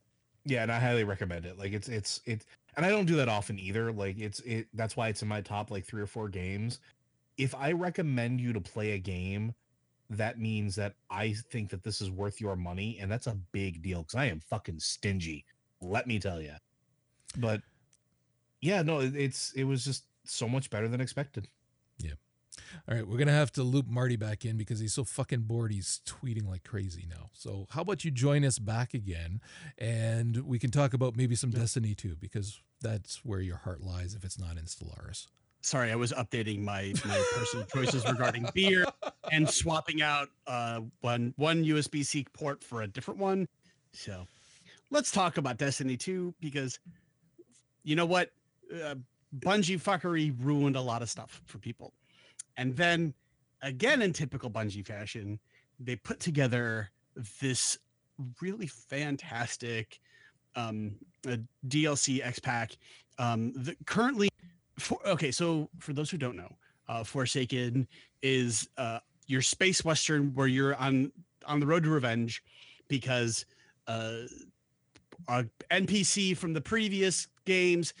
[0.45, 1.57] Yeah, and I highly recommend it.
[1.57, 2.45] Like it's it's it
[2.77, 3.91] and I don't do that often either.
[3.91, 6.79] Like it's it that's why it's in my top like 3 or 4 games.
[7.37, 9.53] If I recommend you to play a game,
[10.09, 13.81] that means that I think that this is worth your money and that's a big
[13.81, 15.45] deal cuz I am fucking stingy.
[15.81, 16.55] Let me tell you.
[17.37, 17.61] But
[18.61, 21.47] yeah, no, it's it was just so much better than expected.
[22.87, 25.71] All right, we're gonna have to loop Marty back in because he's so fucking bored.
[25.71, 27.29] He's tweeting like crazy now.
[27.33, 29.41] So how about you join us back again,
[29.77, 34.15] and we can talk about maybe some Destiny too, because that's where your heart lies
[34.15, 35.27] if it's not in Stellaris.
[35.61, 38.85] Sorry, I was updating my my personal choices regarding beer
[39.31, 43.47] and swapping out uh one one USB C port for a different one.
[43.93, 44.27] So
[44.91, 46.79] let's talk about Destiny 2 because
[47.83, 48.31] you know what?
[48.73, 48.95] Uh,
[49.39, 51.93] Bungie fuckery ruined a lot of stuff for people.
[52.57, 53.13] And then
[53.61, 55.39] again in typical Bungie fashion,
[55.79, 56.91] they put together
[57.41, 57.77] this
[58.41, 59.99] really fantastic
[60.55, 60.95] um
[61.67, 62.77] DLC X pack
[63.19, 64.29] um the, currently
[64.79, 66.51] for, okay, so for those who don't know,
[66.87, 67.87] uh, Forsaken
[68.21, 71.11] is uh, your space western where you're on
[71.45, 72.43] on the road to revenge
[72.87, 73.45] because
[73.87, 74.21] uh,
[75.27, 77.93] a NPC from the previous games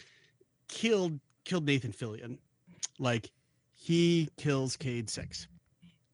[0.67, 2.37] killed killed Nathan Fillion.
[2.99, 3.31] Like
[3.85, 5.47] he kills Cayde Six,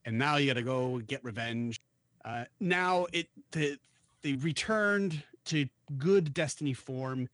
[0.03, 1.79] and now you got to go get revenge.
[2.25, 3.77] Uh, now it the,
[4.23, 5.65] they returned to
[5.97, 7.29] good Destiny form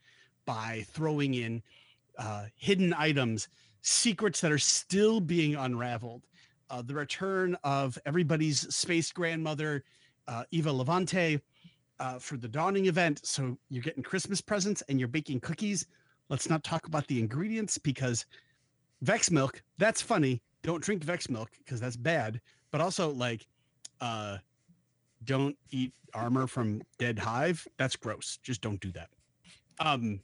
[0.46, 1.64] by throwing in
[2.20, 3.48] uh, hidden items,
[3.82, 6.22] secrets that are still being unraveled.
[6.70, 9.84] Uh, the return of everybody's space grandmother,
[10.28, 11.42] uh, Eva Levante,
[12.00, 13.26] uh, for the dawning event.
[13.26, 15.88] So you're getting Christmas presents and you're baking cookies.
[16.30, 18.28] Let's not talk about the ingredients because
[19.02, 20.42] Vex milk, that's funny.
[20.64, 22.42] Don't drink Vex milk because that's bad.
[22.72, 23.48] But also, like,
[24.02, 24.38] uh,
[25.24, 27.68] don't eat armor from dead hive.
[27.78, 28.40] That's gross.
[28.44, 29.10] Just don't do that.
[29.80, 30.20] Um,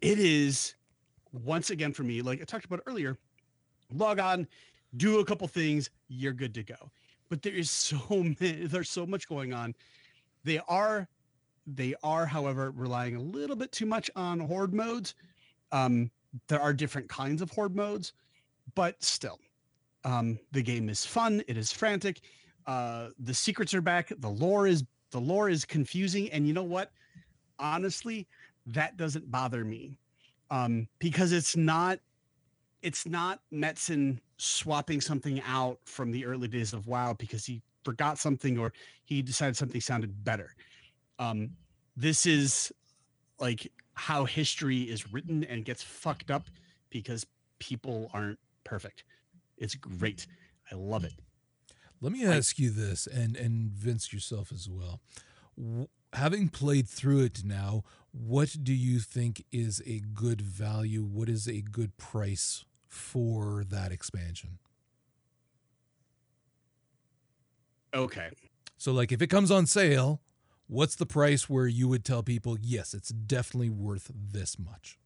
[0.00, 0.74] it is
[1.32, 3.16] once again for me, like I talked about earlier,
[3.92, 4.46] log on,
[4.96, 6.90] do a couple things, you're good to go.
[7.28, 9.74] But there is so many, there's so much going on.
[10.44, 11.08] They are,
[11.66, 15.14] they are, however, relying a little bit too much on horde modes.
[15.72, 16.10] Um,
[16.48, 18.12] there are different kinds of horde modes,
[18.74, 19.38] but still,
[20.04, 21.42] um, the game is fun.
[21.48, 22.20] It is frantic.
[22.66, 24.12] Uh, the secrets are back.
[24.18, 26.92] The lore is the lore is confusing, and you know what?
[27.58, 28.26] Honestly,
[28.66, 29.98] that doesn't bother me
[30.50, 31.98] um, because it's not
[32.82, 38.18] it's not Metzen swapping something out from the early days of WoW because he forgot
[38.18, 38.72] something or
[39.04, 40.54] he decided something sounded better.
[41.18, 41.50] Um,
[41.96, 42.72] this is
[43.40, 46.44] like how history is written and gets fucked up
[46.90, 47.26] because
[47.58, 49.04] people aren't perfect.
[49.58, 50.26] It's great.
[50.70, 51.14] I love it.
[52.00, 55.00] Let me ask you this, and and Vince yourself as well.
[55.58, 61.02] W- having played through it now, what do you think is a good value?
[61.02, 64.58] What is a good price for that expansion?
[67.94, 68.30] Okay.
[68.78, 70.20] So, like, if it comes on sale,
[70.70, 74.98] what's the price where you would tell people, yes, it's definitely worth this much?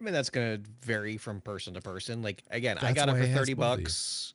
[0.00, 2.22] I mean, that's going to vary from person to person.
[2.22, 3.84] Like, again, I got it why for 30 both of you.
[3.84, 4.34] bucks.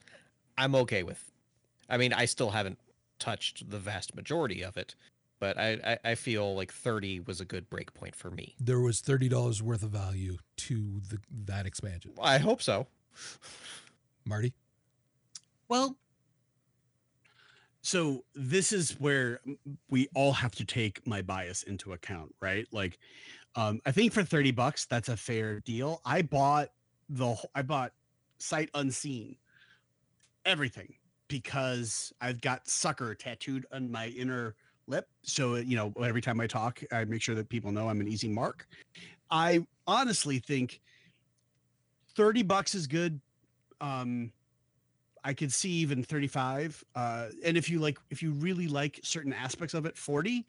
[0.58, 1.24] I'm okay with.
[1.90, 2.78] I mean, I still haven't
[3.18, 4.96] touched the vast majority of it,
[5.40, 8.56] but I, I, I feel like 30 was a good break point for me.
[8.60, 12.12] There was thirty dollars worth of value to the that expansion.
[12.22, 12.88] I hope so.
[14.26, 14.54] Marty,
[15.68, 15.98] Well,
[17.82, 19.40] so this is where
[19.90, 22.68] we all have to take my bias into account, right?
[22.72, 23.00] Like,
[23.56, 26.02] um, I think for 30 bucks, that's a fair deal.
[26.06, 26.70] I bought
[27.10, 27.94] the, I bought
[28.38, 29.38] sight unseen,
[30.46, 30.94] everything
[31.28, 34.56] because I've got sucker tattooed on my inner
[34.88, 35.08] lip.
[35.22, 38.08] So, you know, every time I talk, I make sure that people know I'm an
[38.08, 38.68] easy mark.
[39.32, 40.82] I honestly think
[42.16, 43.22] 30 bucks is good.
[43.80, 44.32] Um,
[45.24, 46.84] I could see even 35.
[46.96, 50.46] Uh, and if you like, if you really like certain aspects of it, 40.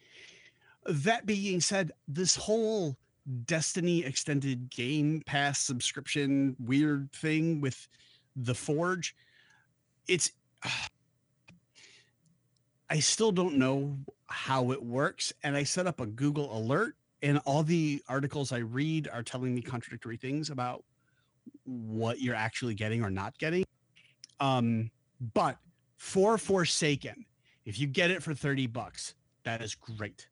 [0.87, 2.97] That being said, this whole
[3.45, 7.87] Destiny extended game pass subscription weird thing with
[8.35, 9.15] the Forge,
[10.09, 10.33] it's
[12.91, 13.97] I still don't know
[14.27, 15.33] how it works.
[15.45, 19.55] And I set up a Google alert, and all the articles I read are telling
[19.55, 20.83] me contradictory things about
[21.65, 23.65] what you're actually getting or not getting.
[24.41, 24.91] Um,
[25.35, 25.59] but
[25.97, 27.27] for Forsaken,
[27.65, 29.15] if you get it for 30 bucks,
[29.45, 30.29] that is great.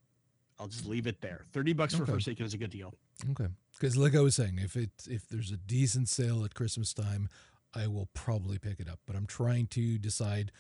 [0.59, 1.45] I'll just leave it there.
[1.53, 2.95] 30 bucks for Forsaken is a good deal.
[3.31, 3.47] Okay.
[3.79, 7.29] Because like I was saying, if it if there's a decent sale at Christmas time,
[7.75, 8.99] I will probably pick it up.
[9.07, 10.51] But I'm trying to decide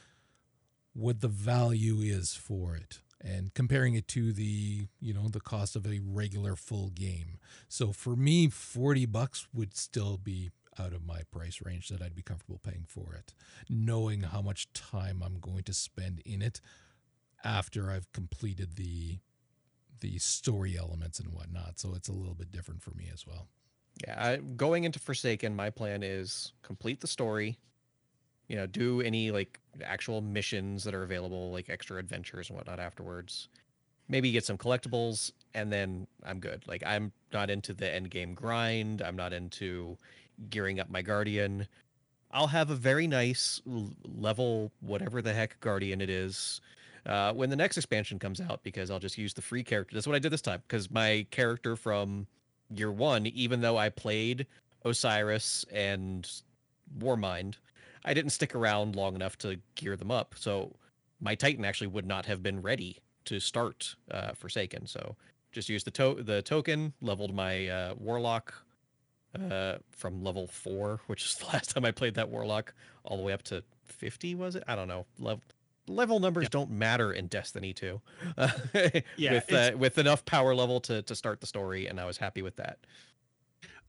[0.93, 5.75] what the value is for it and comparing it to the you know the cost
[5.75, 7.39] of a regular full game.
[7.69, 12.15] So for me, forty bucks would still be out of my price range that I'd
[12.15, 13.35] be comfortable paying for it,
[13.69, 16.61] knowing how much time I'm going to spend in it
[17.45, 19.19] after I've completed the
[20.01, 21.79] the story elements and whatnot.
[21.79, 23.49] So it's a little bit different for me as well.
[24.07, 27.59] Yeah, I, going into Forsaken, my plan is complete the story.
[28.47, 32.81] You know, do any like actual missions that are available, like extra adventures and whatnot
[32.81, 33.49] afterwards.
[34.09, 36.63] Maybe get some collectibles, and then I'm good.
[36.67, 39.03] Like I'm not into the end game grind.
[39.03, 39.99] I'm not into
[40.51, 41.67] gearing up my guardian.
[42.31, 43.63] I'll have a very nice
[44.05, 46.61] level, whatever the heck guardian it is,
[47.07, 49.95] uh, when the next expansion comes out, because I'll just use the free character.
[49.95, 52.27] That's what I did this time, because my character from
[52.71, 54.47] year one, even though I played
[54.85, 56.31] Osiris and
[56.99, 57.55] Warmind,
[58.05, 60.35] I didn't stick around long enough to gear them up.
[60.39, 60.77] So
[61.21, 64.87] my Titan actually would not have been ready to start uh, Forsaken.
[64.87, 65.17] So
[65.51, 68.55] just used the to- the token, leveled my uh, Warlock
[69.35, 72.75] uh, from level four, which is the last time I played that Warlock,
[73.05, 74.35] all the way up to fifty.
[74.35, 74.65] Was it?
[74.67, 75.07] I don't know.
[75.19, 75.43] Level
[75.89, 78.01] level numbers don't matter in Destiny 2.
[78.37, 78.49] Uh,
[79.17, 82.19] Yeah, with uh, with enough power level to to start the story, and I was
[82.19, 82.79] happy with that.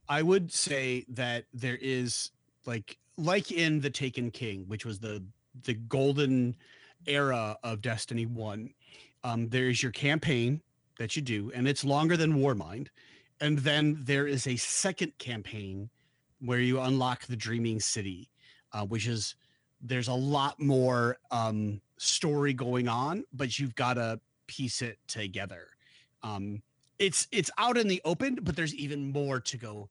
[0.08, 2.30] I would say that there is
[2.66, 5.22] like like in the Taken King, which was the
[5.64, 6.56] the golden
[7.06, 8.70] era of Destiny One.
[9.22, 10.62] Um, there is your campaign
[10.98, 12.88] that you do, and it's longer than Warmind.
[13.40, 15.90] And then there is a second campaign
[16.40, 18.30] where you unlock the Dreaming City,
[18.72, 19.34] uh, which is
[19.80, 25.68] there's a lot more um, story going on, but you've got to piece it together.
[26.22, 26.62] Um,
[26.98, 29.88] it's it's out in the open, but there's even more to go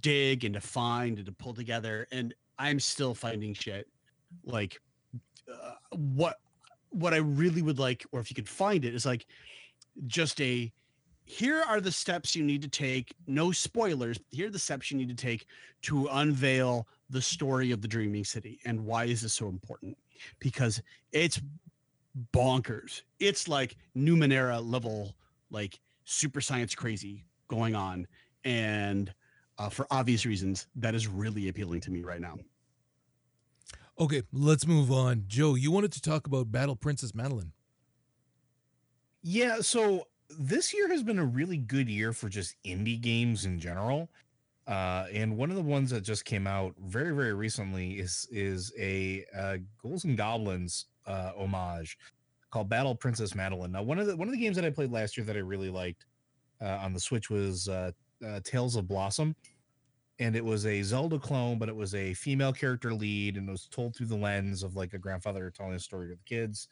[0.00, 2.06] dig and to find and to pull together.
[2.12, 3.88] And I'm still finding shit
[4.44, 4.80] like
[5.52, 6.38] uh, what
[6.90, 9.26] what I really would like, or if you could find it, is like
[10.06, 10.72] just a
[11.32, 13.14] here are the steps you need to take.
[13.26, 14.20] No spoilers.
[14.30, 15.46] Here are the steps you need to take
[15.82, 18.60] to unveil the story of the Dreaming City.
[18.66, 19.96] And why is this so important?
[20.40, 21.40] Because it's
[22.34, 23.00] bonkers.
[23.18, 25.16] It's like Numenera level,
[25.50, 28.06] like super science crazy going on.
[28.44, 29.12] And
[29.56, 32.36] uh, for obvious reasons, that is really appealing to me right now.
[33.98, 35.24] Okay, let's move on.
[35.28, 37.52] Joe, you wanted to talk about Battle Princess Madeline.
[39.22, 40.08] Yeah, so
[40.38, 44.08] this year has been a really good year for just indie games in general.
[44.66, 48.72] Uh, and one of the ones that just came out very, very recently is is
[48.78, 51.98] a uh, Ghouls and Goblins uh, homage
[52.50, 53.72] called Battle Princess Madeline.
[53.72, 55.40] Now, one of the one of the games that I played last year that I
[55.40, 56.06] really liked
[56.60, 57.90] uh, on the Switch was uh,
[58.24, 59.34] uh, Tales of Blossom,
[60.20, 63.52] and it was a Zelda clone, but it was a female character lead, and it
[63.52, 66.68] was told through the lens of like a grandfather telling a story to the kids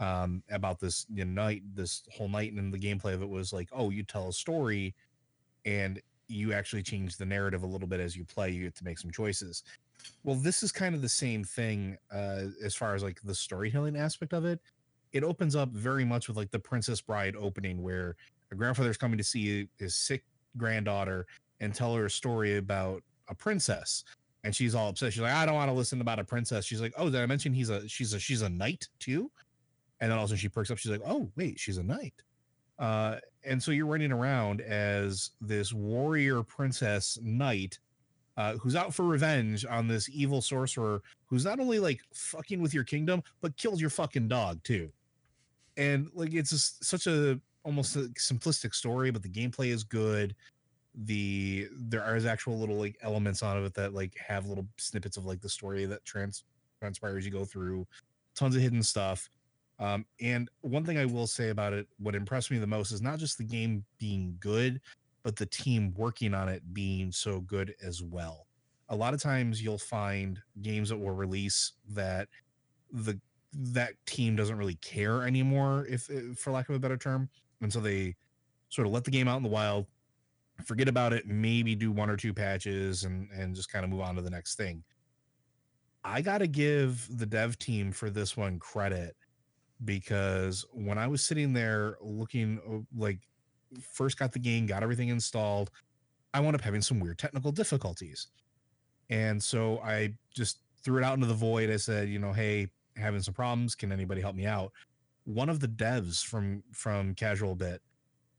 [0.00, 3.52] um, about this you know, night, this whole night, and the gameplay of it was
[3.52, 4.94] like, oh, you tell a story,
[5.64, 8.50] and you actually change the narrative a little bit as you play.
[8.50, 9.62] You get to make some choices.
[10.24, 13.96] Well, this is kind of the same thing uh, as far as like the storytelling
[13.96, 14.60] aspect of it.
[15.12, 18.16] It opens up very much with like the Princess Bride opening, where
[18.50, 20.24] a grandfather is coming to see his sick
[20.56, 21.26] granddaughter
[21.60, 24.04] and tell her a story about a princess
[24.44, 26.80] and she's all upset she's like i don't want to listen about a princess she's
[26.80, 29.30] like oh did i mention he's a she's a she's a knight too
[30.00, 32.14] and then also she perks up she's like oh wait she's a knight.
[32.78, 37.78] Uh and so you're running around as this warrior princess knight
[38.36, 42.72] uh, who's out for revenge on this evil sorcerer who's not only like fucking with
[42.72, 44.90] your kingdom but kills your fucking dog too.
[45.76, 50.34] And like it's just such a almost a simplistic story but the gameplay is good.
[51.04, 55.26] The there are actual little like elements on it that like have little snippets of
[55.26, 56.44] like the story that trans
[56.80, 57.86] transpires you go through.
[58.34, 59.28] Tons of hidden stuff
[59.80, 63.00] Um, and one thing I will say about it, what impressed me the most is
[63.00, 64.80] not just the game being good,
[65.22, 68.46] but the team working on it being so good as well.
[68.90, 72.28] A lot of times you'll find games that will release that
[72.92, 73.18] the
[73.52, 76.08] that team doesn't really care anymore, if,
[76.38, 77.28] for lack of a better term,
[77.62, 78.14] and so they
[78.68, 79.86] sort of let the game out in the wild,
[80.64, 84.00] forget about it, maybe do one or two patches, and and just kind of move
[84.00, 84.84] on to the next thing.
[86.04, 89.16] I got to give the dev team for this one credit
[89.84, 93.20] because when I was sitting there looking like
[93.80, 95.70] first got the game, got everything installed,
[96.34, 98.28] I wound up having some weird technical difficulties.
[99.08, 101.70] And so I just threw it out into the void.
[101.70, 103.74] I said, you know, hey, having some problems.
[103.74, 104.72] Can anybody help me out?
[105.24, 107.82] One of the devs from from Casual Bit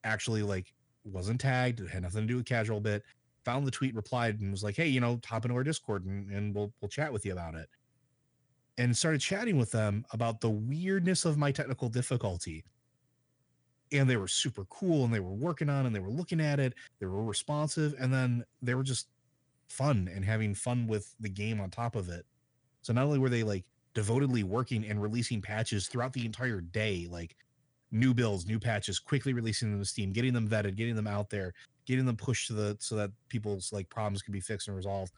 [0.03, 0.73] actually like
[1.03, 3.03] wasn't tagged, had nothing to do with Casual Bit,
[3.43, 6.29] found the tweet, replied, and was like, hey, you know, hop into our Discord and,
[6.31, 7.67] and we'll we'll chat with you about it.
[8.77, 12.63] And started chatting with them about the weirdness of my technical difficulty.
[13.91, 16.59] And they were super cool and they were working on and they were looking at
[16.59, 16.73] it.
[16.99, 19.07] They were responsive and then they were just
[19.67, 22.25] fun and having fun with the game on top of it.
[22.81, 27.07] So not only were they like devotedly working and releasing patches throughout the entire day
[27.09, 27.35] like
[27.91, 31.29] new builds new patches quickly releasing them to steam getting them vetted getting them out
[31.29, 31.53] there
[31.85, 35.11] getting them pushed to the so that people's like problems can be fixed and resolved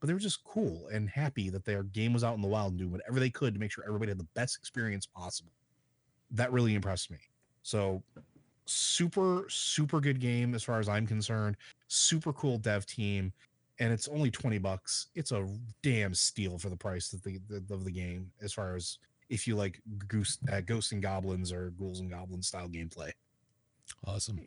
[0.00, 2.72] but they were just cool and happy that their game was out in the wild
[2.72, 5.52] and doing whatever they could to make sure everybody had the best experience possible
[6.30, 7.18] that really impressed me
[7.62, 8.02] so
[8.70, 11.56] super, super good game as far as I'm concerned.
[11.88, 13.32] Super cool dev team.
[13.78, 15.06] And it's only 20 bucks.
[15.14, 15.46] It's a
[15.82, 18.98] damn steal for the price the, the of the game, as far as
[19.30, 23.10] if you like goose uh, ghosts and goblins or ghouls and goblins style gameplay.
[24.06, 24.40] Awesome.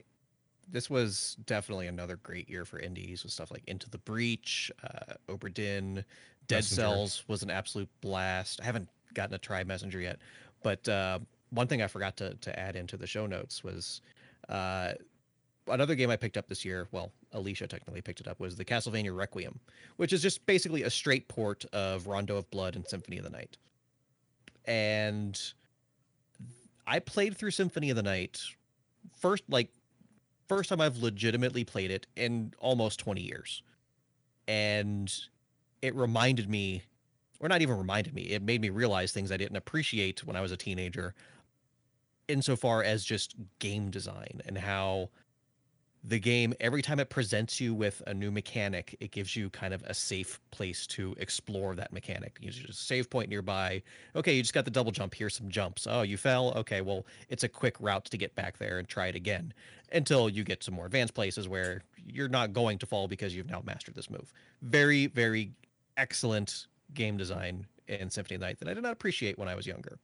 [0.71, 5.13] This was definitely another great year for indies with stuff like Into the Breach, uh,
[5.29, 6.03] Obra Dinn,
[6.47, 6.81] Dead Messenger.
[6.81, 8.59] Cells was an absolute blast.
[8.61, 10.19] I haven't gotten to try Messenger yet,
[10.63, 11.19] but uh,
[11.51, 14.01] one thing I forgot to to add into the show notes was
[14.49, 14.93] uh,
[15.67, 16.87] another game I picked up this year.
[16.91, 19.59] Well, Alicia technically picked it up was the Castlevania Requiem,
[19.97, 23.29] which is just basically a straight port of Rondo of Blood and Symphony of the
[23.29, 23.57] Night.
[24.65, 25.39] And
[26.87, 28.41] I played through Symphony of the Night
[29.19, 29.69] first, like
[30.57, 33.63] first time I've legitimately played it in almost 20 years.
[34.47, 35.13] And
[35.81, 36.83] it reminded me,
[37.39, 40.41] or not even reminded me, it made me realize things I didn't appreciate when I
[40.41, 41.13] was a teenager
[42.27, 45.09] insofar as just game design and how
[46.03, 49.73] the game every time it presents you with a new mechanic it gives you kind
[49.73, 52.37] of a safe place to explore that mechanic.
[52.41, 53.81] You just save point nearby.
[54.15, 55.15] Okay you just got the double jump.
[55.15, 55.87] Here's some jumps.
[55.89, 56.53] Oh you fell?
[56.57, 59.53] Okay well it's a quick route to get back there and try it again
[59.93, 63.49] until you get to more advanced places where you're not going to fall because you've
[63.49, 64.33] now mastered this move.
[64.61, 65.51] Very very
[65.95, 69.55] excellent game design in symphony of the night that i did not appreciate when i
[69.55, 69.97] was younger.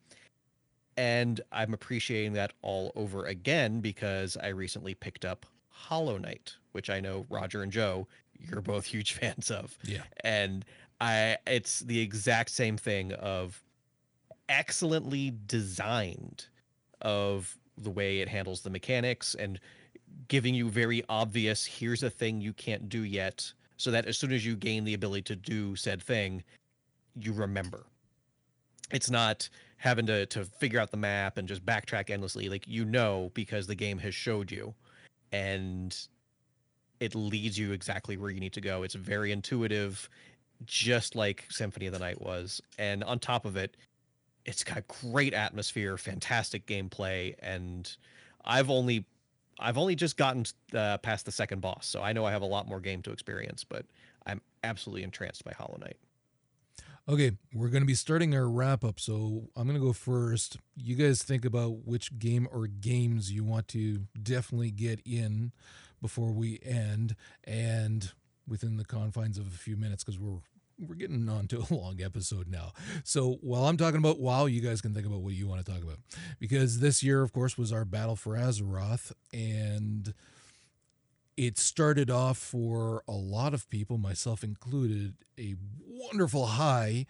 [0.98, 5.46] And I'm appreciating that all over again because I recently picked up
[5.80, 8.08] Hollow Knight, which I know Roger and Joe,
[8.38, 9.78] you're both huge fans of.
[9.84, 10.04] Yeah.
[10.24, 10.66] And
[11.02, 13.64] I it's the exact same thing of
[14.50, 16.46] excellently designed
[17.02, 19.60] of the way it handles the mechanics and
[20.28, 24.34] giving you very obvious here's a thing you can't do yet so that as soon
[24.34, 26.44] as you gain the ability to do said thing
[27.16, 27.86] you remember
[28.92, 32.84] it's not having to to figure out the map and just backtrack endlessly like you
[32.84, 34.74] know because the game has showed you
[35.32, 35.96] and
[37.00, 38.84] it leads you exactly where you need to go.
[38.84, 40.10] It's very intuitive
[40.66, 42.62] just like symphony of the night was.
[42.78, 43.78] And on top of it
[44.46, 47.96] it's got great atmosphere fantastic gameplay and
[48.46, 49.06] i've only
[49.60, 50.44] i've only just gotten
[50.74, 53.12] uh, past the second boss so i know i have a lot more game to
[53.12, 53.86] experience but
[54.26, 55.98] i'm absolutely entranced by hollow knight
[57.10, 59.00] Okay, we're going to be starting our wrap up.
[59.00, 60.58] So I'm going to go first.
[60.76, 65.52] You guys think about which game or games you want to definitely get in
[66.04, 67.16] before we end
[67.46, 68.12] and
[68.48, 70.38] within the confines of a few minutes because we're
[70.78, 72.74] we're getting on to a long episode now.
[73.04, 75.72] So while I'm talking about WoW, you guys can think about what you want to
[75.72, 75.98] talk about.
[76.40, 79.12] Because this year, of course, was our Battle for Azeroth.
[79.34, 80.14] And
[81.40, 85.56] it started off for a lot of people, myself included, a
[85.88, 87.06] wonderful high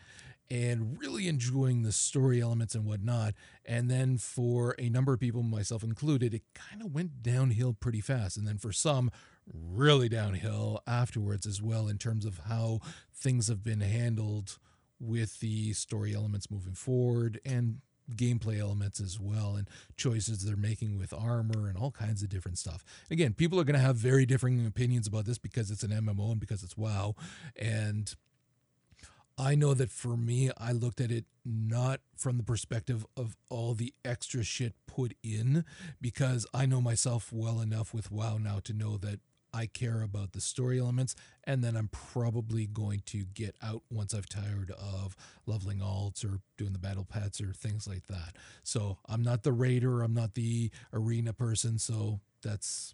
[0.52, 3.34] and really enjoying the story elements and whatnot.
[3.66, 8.02] And then for a number of people, myself included, it kind of went downhill pretty
[8.02, 8.38] fast.
[8.38, 9.10] And then for some,
[9.52, 12.82] really downhill afterwards as well, in terms of how
[13.12, 14.60] things have been handled
[15.00, 17.80] with the story elements moving forward and
[18.16, 22.58] gameplay elements as well and choices they're making with armor and all kinds of different
[22.58, 22.84] stuff.
[23.12, 26.32] Again, people are going to have very differing opinions about this because it's an MMO
[26.32, 27.16] and because it's WoW.
[27.56, 28.14] And
[29.38, 33.74] I know that for me, I looked at it not from the perspective of all
[33.74, 35.64] the extra shit put in,
[36.02, 39.22] because I know myself well enough with WoW now to know that
[39.54, 44.14] I care about the story elements, and then I'm probably going to get out once
[44.14, 45.16] I've tired of
[45.46, 48.36] leveling alts or doing the battle pets or things like that.
[48.64, 52.94] So I'm not the raider, I'm not the arena person, so that's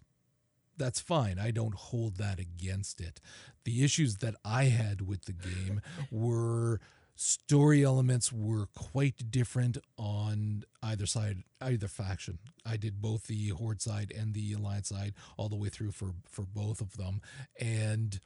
[0.78, 1.38] that's fine.
[1.38, 3.20] I don't hold that against it.
[3.64, 5.80] The issues that I had with the game
[6.10, 6.80] were
[7.16, 12.38] story elements were quite different on either side, either faction.
[12.64, 16.12] I did both the Horde side and the Alliance side all the way through for
[16.28, 17.20] for both of them,
[17.58, 18.20] and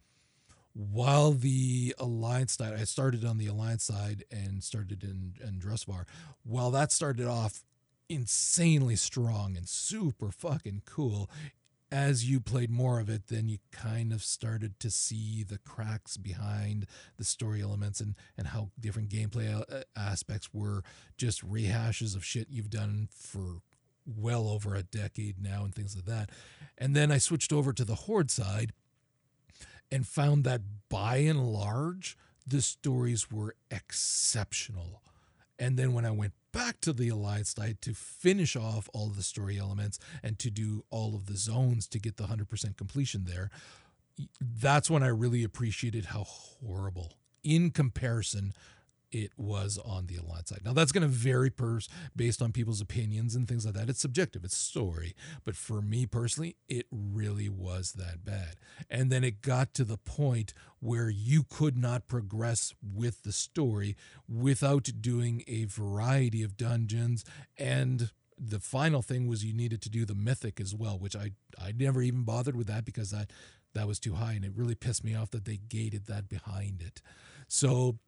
[0.72, 6.04] while the Alliance side, I started on the Alliance side and started in in Drustvar.
[6.42, 7.64] While that started off
[8.08, 11.30] insanely strong and super fucking cool,
[11.92, 16.16] as you played more of it, then you kind of started to see the cracks
[16.16, 16.86] behind
[17.16, 20.82] the story elements and, and how different gameplay uh, aspects were
[21.16, 23.60] just rehashes of shit you've done for
[24.06, 26.30] well over a decade now and things like that.
[26.78, 28.72] And then I switched over to the Horde side
[29.90, 35.02] and found that by and large, the stories were exceptional.
[35.60, 39.22] And then when I went back to the Alliance side to finish off all the
[39.22, 43.50] story elements and to do all of the zones to get the 100% completion there,
[44.40, 47.12] that's when I really appreciated how horrible,
[47.44, 48.54] in comparison,
[49.12, 50.62] it was on the Alliance side.
[50.64, 51.80] Now that's going to vary per
[52.16, 53.88] based on people's opinions and things like that.
[53.88, 55.14] It's subjective, it's story.
[55.44, 58.56] But for me personally, it really was that bad.
[58.88, 63.96] And then it got to the point where you could not progress with the story
[64.28, 67.24] without doing a variety of dungeons
[67.56, 68.10] and
[68.42, 71.32] the final thing was you needed to do the mythic as well, which I
[71.62, 73.30] I never even bothered with that because that
[73.74, 76.80] that was too high and it really pissed me off that they gated that behind
[76.80, 77.02] it.
[77.48, 77.98] So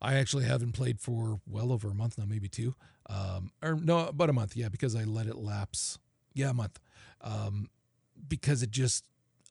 [0.00, 2.74] I actually haven't played for well over a month now, maybe two,
[3.08, 4.56] um, or no, about a month.
[4.56, 5.98] Yeah, because I let it lapse.
[6.34, 6.78] Yeah, a month.
[7.20, 7.68] Um,
[8.28, 9.04] because it just,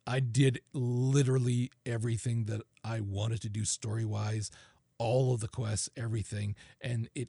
[0.06, 4.50] I did literally everything that I wanted to do story wise,
[4.98, 7.28] all of the quests, everything, and it.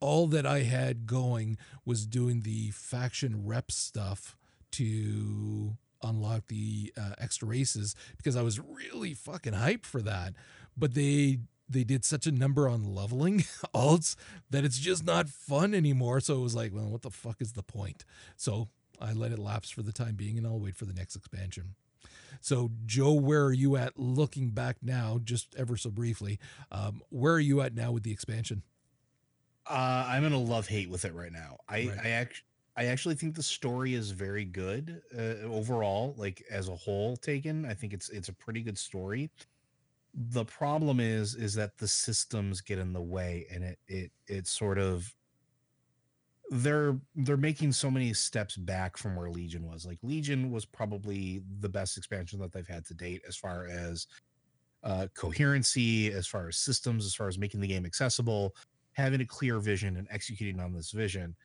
[0.00, 4.36] All that I had going was doing the faction rep stuff
[4.72, 10.34] to unlock the uh, extra races because I was really fucking hyped for that.
[10.76, 13.40] But they they did such a number on leveling
[13.74, 14.16] alts
[14.50, 16.20] that it's just not fun anymore.
[16.20, 18.04] So it was like, well, what the fuck is the point?
[18.36, 18.68] So
[19.00, 21.74] I let it lapse for the time being and I'll wait for the next expansion.
[22.40, 26.38] So, Joe, where are you at looking back now, just ever so briefly?
[26.70, 28.62] Um, where are you at now with the expansion?
[29.66, 31.58] Uh, I'm in a love hate with it right now.
[31.68, 31.98] I, right.
[32.04, 32.44] I actually.
[32.76, 37.66] I actually think the story is very good uh, overall, like as a whole taken.
[37.66, 39.30] I think it's it's a pretty good story
[40.14, 44.46] the problem is is that the systems get in the way and it it it
[44.46, 45.14] sort of
[46.50, 49.84] they're they're making so many steps back from where legion was.
[49.84, 54.06] Like legion was probably the best expansion that they've had to date as far as
[54.82, 58.54] uh, coherency as far as systems as far as making the game accessible
[58.92, 61.36] having a clear vision and executing on this vision.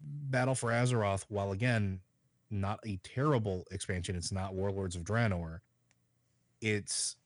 [0.00, 2.00] Battle for azeroth while again
[2.50, 5.58] not a terrible expansion it's not warlords of draenor
[6.60, 7.16] it's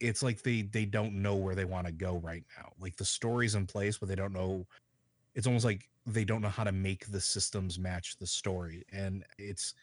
[0.00, 2.70] it's like they they don't know where they want to go right now.
[2.80, 4.66] Like the story's in place, but they don't know.
[5.34, 9.24] It's almost like they don't know how to make the systems match the story, and
[9.38, 9.74] it's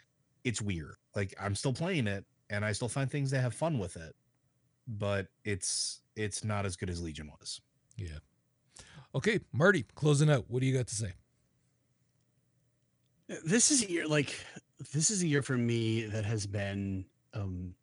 [0.44, 0.95] it's weird.
[1.15, 4.15] Like I'm still playing it, and I still find things that have fun with it,
[4.88, 7.61] but it's it's not as good as Legion was.
[7.98, 8.20] Yeah.
[9.15, 10.45] Okay, Marty, closing out.
[10.48, 11.14] What do you got to say?
[13.45, 14.36] This is a year like
[14.94, 17.74] this is a year for me that has been um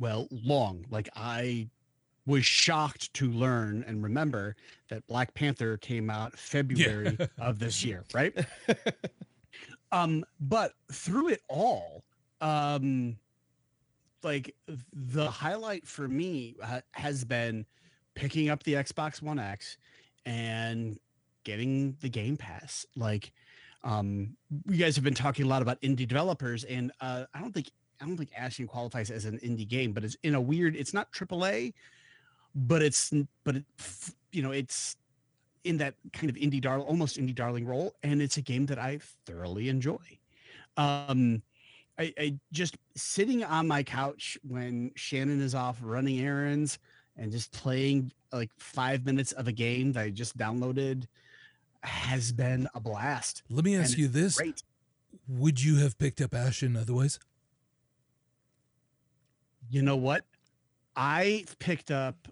[0.00, 0.84] well, long.
[0.90, 1.68] Like I
[2.26, 4.56] was shocked to learn and remember
[4.88, 7.26] that Black Panther came out February yeah.
[7.38, 8.34] of this year, right?
[9.92, 12.02] um, but through it all,
[12.40, 13.16] um,
[14.22, 14.54] like
[14.92, 17.64] the highlight for me ha- has been
[18.14, 19.78] picking up the Xbox One X
[20.26, 20.98] and
[21.44, 22.86] getting the Game Pass.
[22.96, 23.32] Like,
[23.82, 24.36] um,
[24.68, 27.70] you guys have been talking a lot about indie developers, and uh, I don't think
[28.00, 30.74] I don't think Ashen qualifies as an indie game, but it's in a weird.
[30.74, 31.74] It's not AAA,
[32.54, 33.12] but it's
[33.44, 33.64] but it,
[34.32, 34.96] you know it's
[35.64, 38.78] in that kind of indie darling, almost indie darling role, and it's a game that
[38.78, 39.98] I thoroughly enjoy.
[40.76, 41.42] Um,
[41.98, 46.78] I, I just sitting on my couch when Shannon is off running errands
[47.16, 51.04] and just playing like five minutes of a game that I just downloaded
[51.82, 53.42] has been a blast.
[53.50, 54.62] Let me ask you this: great.
[55.28, 57.18] Would you have picked up Ashen otherwise?
[59.70, 60.24] You know what?
[60.96, 62.28] I picked up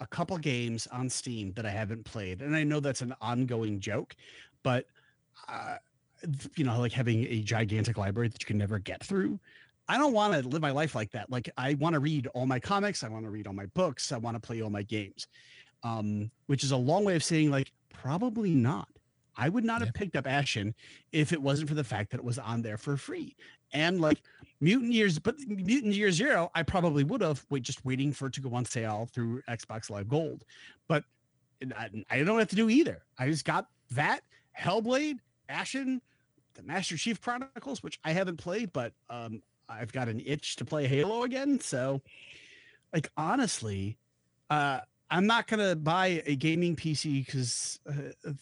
[0.00, 3.78] a couple games on Steam that I haven't played, and I know that's an ongoing
[3.78, 4.16] joke,
[4.62, 4.86] but
[5.48, 5.76] uh,
[6.56, 9.38] you know, like having a gigantic library that you can never get through.
[9.88, 11.30] I don't want to live my life like that.
[11.30, 14.12] Like I want to read all my comics, I want to read all my books,
[14.12, 15.28] I want to play all my games.
[15.84, 18.88] Um, which is a long way of saying like probably not.
[19.36, 19.86] I would not Yeah.
[19.86, 20.74] have picked up Ashen
[21.12, 23.34] if it wasn't for the fact that it was on there for free.
[23.72, 24.22] And like
[24.60, 28.34] Mutant Years, but Mutant Year Zero, I probably would have wait just waiting for it
[28.34, 30.44] to go on sale through Xbox Live Gold.
[30.88, 31.04] But
[31.76, 33.02] I, I don't have to do either.
[33.18, 34.20] I just got that
[34.58, 35.18] Hellblade,
[35.48, 36.02] Ashen,
[36.54, 40.64] the Master Chief Chronicles, which I haven't played, but um, I've got an itch to
[40.66, 41.58] play Halo again.
[41.60, 42.02] So,
[42.92, 43.96] like honestly,
[44.50, 44.80] uh,
[45.10, 48.32] I'm not gonna buy a gaming PC because uh,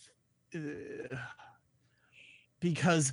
[0.55, 1.16] uh,
[2.60, 3.12] because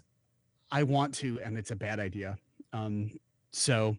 [0.71, 2.37] I want to, and it's a bad idea.
[2.73, 3.11] Um,
[3.51, 3.97] so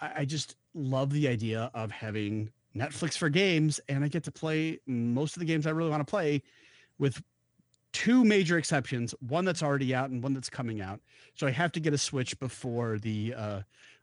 [0.00, 4.32] I, I just love the idea of having Netflix for games, and I get to
[4.32, 6.42] play most of the games I really want to play
[6.98, 7.22] with
[7.92, 11.00] two major exceptions one that's already out and one that's coming out.
[11.34, 13.60] So I have to get a Switch before the uh,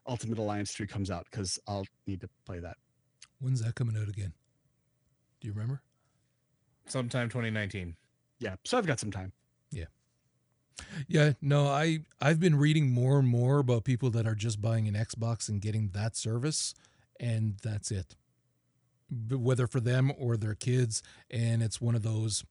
[0.08, 2.78] Ultimate Alliance 3 comes out because I'll need to play that.
[3.40, 4.34] When's that coming out again?
[5.42, 5.82] Do you remember?
[6.88, 7.96] Sometime 2019.
[8.42, 9.32] Yeah, so I've got some time.
[9.72, 9.86] Yeah,
[11.08, 14.88] Yeah, no, I I've been reading more and more about people that are just buying
[14.88, 16.74] an Xbox and getting that service
[17.20, 18.16] and that's it.
[19.30, 22.44] Whether for them or their kids and it's one of those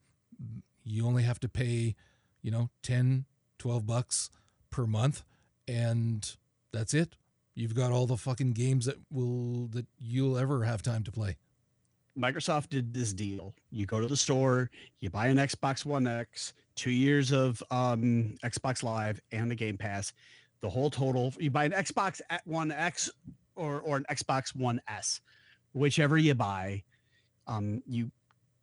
[0.84, 1.96] you only have to pay,
[2.40, 3.26] you know, 10,
[3.58, 4.30] 12 bucks
[4.70, 5.24] per month
[5.66, 6.36] and
[6.72, 7.16] that's it.
[7.56, 11.36] You've got all the fucking games that will that you'll ever have time to play.
[12.18, 13.54] Microsoft did this deal.
[13.70, 14.70] You go to the store,
[15.00, 19.76] you buy an Xbox One X, two years of um, Xbox Live and the Game
[19.76, 20.12] Pass.
[20.60, 23.10] The whole total, you buy an Xbox at One X
[23.56, 25.20] or or an Xbox One S,
[25.72, 26.82] whichever you buy,
[27.46, 28.10] um, you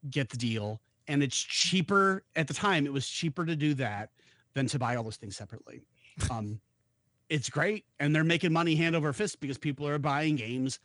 [0.09, 2.85] get the deal, and it's cheaper at the time.
[2.85, 4.09] It was cheaper to do that
[4.53, 5.81] than to buy all those things separately.
[6.29, 6.59] Um,
[7.29, 10.79] it's great, and they're making money hand over fist because people are buying games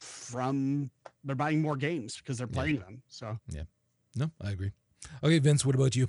[0.00, 0.90] from
[1.24, 2.54] they're buying more games because they're Yeah.
[2.54, 3.02] playing them.
[3.08, 3.64] So yeah,
[4.16, 4.72] No, I agree.
[5.22, 6.08] Okay, Vince, what about you?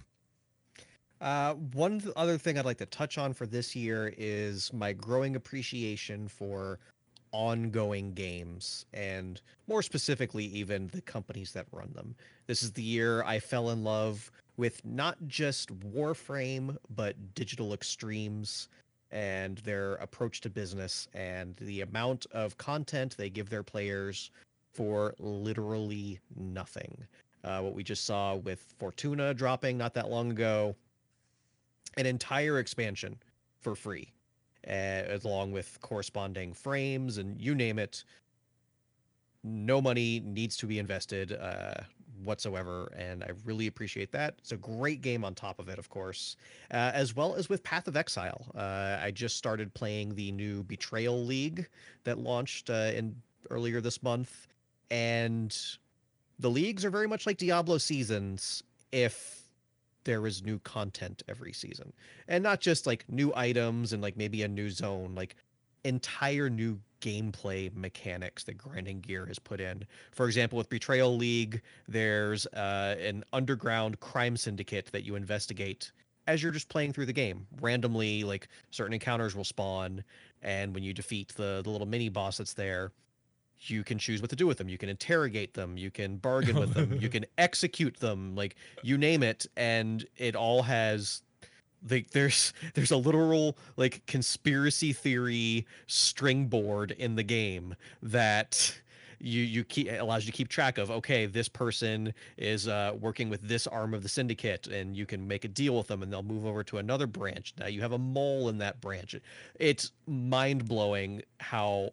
[1.22, 5.36] Uh, one other thing I'd like to touch on for this year is my growing
[5.36, 6.80] appreciation for
[7.32, 12.16] ongoing games and more specifically even the companies that run them.
[12.48, 18.70] This is the year I fell in love with not just Warframe but Digital Extremes
[19.12, 24.32] and their approach to business and the amount of content they give their players
[24.76, 27.06] for literally nothing.
[27.44, 30.76] Uh, what we just saw with Fortuna dropping not that long ago,
[31.98, 33.18] an entire expansion
[33.62, 34.12] for free,
[34.68, 38.04] uh, along with corresponding frames and you name it.
[39.44, 41.76] No money needs to be invested uh,
[42.24, 44.36] whatsoever, and I really appreciate that.
[44.40, 46.36] It's a great game on top of it, of course,
[46.72, 48.48] uh, as well as with Path of Exile.
[48.56, 51.70] Uh, I just started playing the new Betrayal League
[52.06, 53.16] that launched uh, in
[53.52, 54.48] earlier this month,
[54.90, 55.56] and
[56.40, 59.42] the leagues are very much like Diablo seasons if
[60.04, 61.92] there is new content every season.
[62.28, 65.36] And not just like new items and like maybe a new zone, like
[65.84, 69.86] entire new gameplay mechanics that Grinding Gear has put in.
[70.12, 75.92] For example, with Betrayal League, there's uh, an underground crime syndicate that you investigate
[76.28, 77.46] as you're just playing through the game.
[77.62, 80.04] Randomly, like certain encounters will spawn,
[80.42, 82.92] and when you defeat the the little mini boss that's there,
[83.60, 84.70] you can choose what to do with them.
[84.70, 85.78] You can interrogate them.
[85.78, 86.98] You can bargain with them.
[87.00, 88.36] You can execute them.
[88.36, 91.22] Like you name it, and it all has
[91.90, 98.80] like there's there's a literal like conspiracy theory string board in the game that
[99.20, 103.30] you you keep allows you to keep track of okay this person is uh, working
[103.30, 106.12] with this arm of the syndicate and you can make a deal with them and
[106.12, 109.16] they'll move over to another branch now you have a mole in that branch
[109.60, 111.90] it's mind-blowing how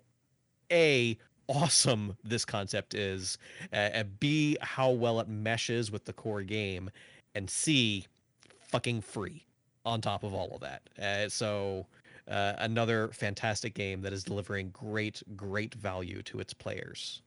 [0.70, 1.16] a
[1.48, 3.36] awesome this concept is
[3.73, 6.90] uh, and b how well it meshes with the core game
[7.35, 8.06] and c
[8.69, 9.44] fucking free
[9.85, 11.86] on top of all of that uh, so
[12.28, 17.23] uh, another fantastic game that is delivering great great value to its players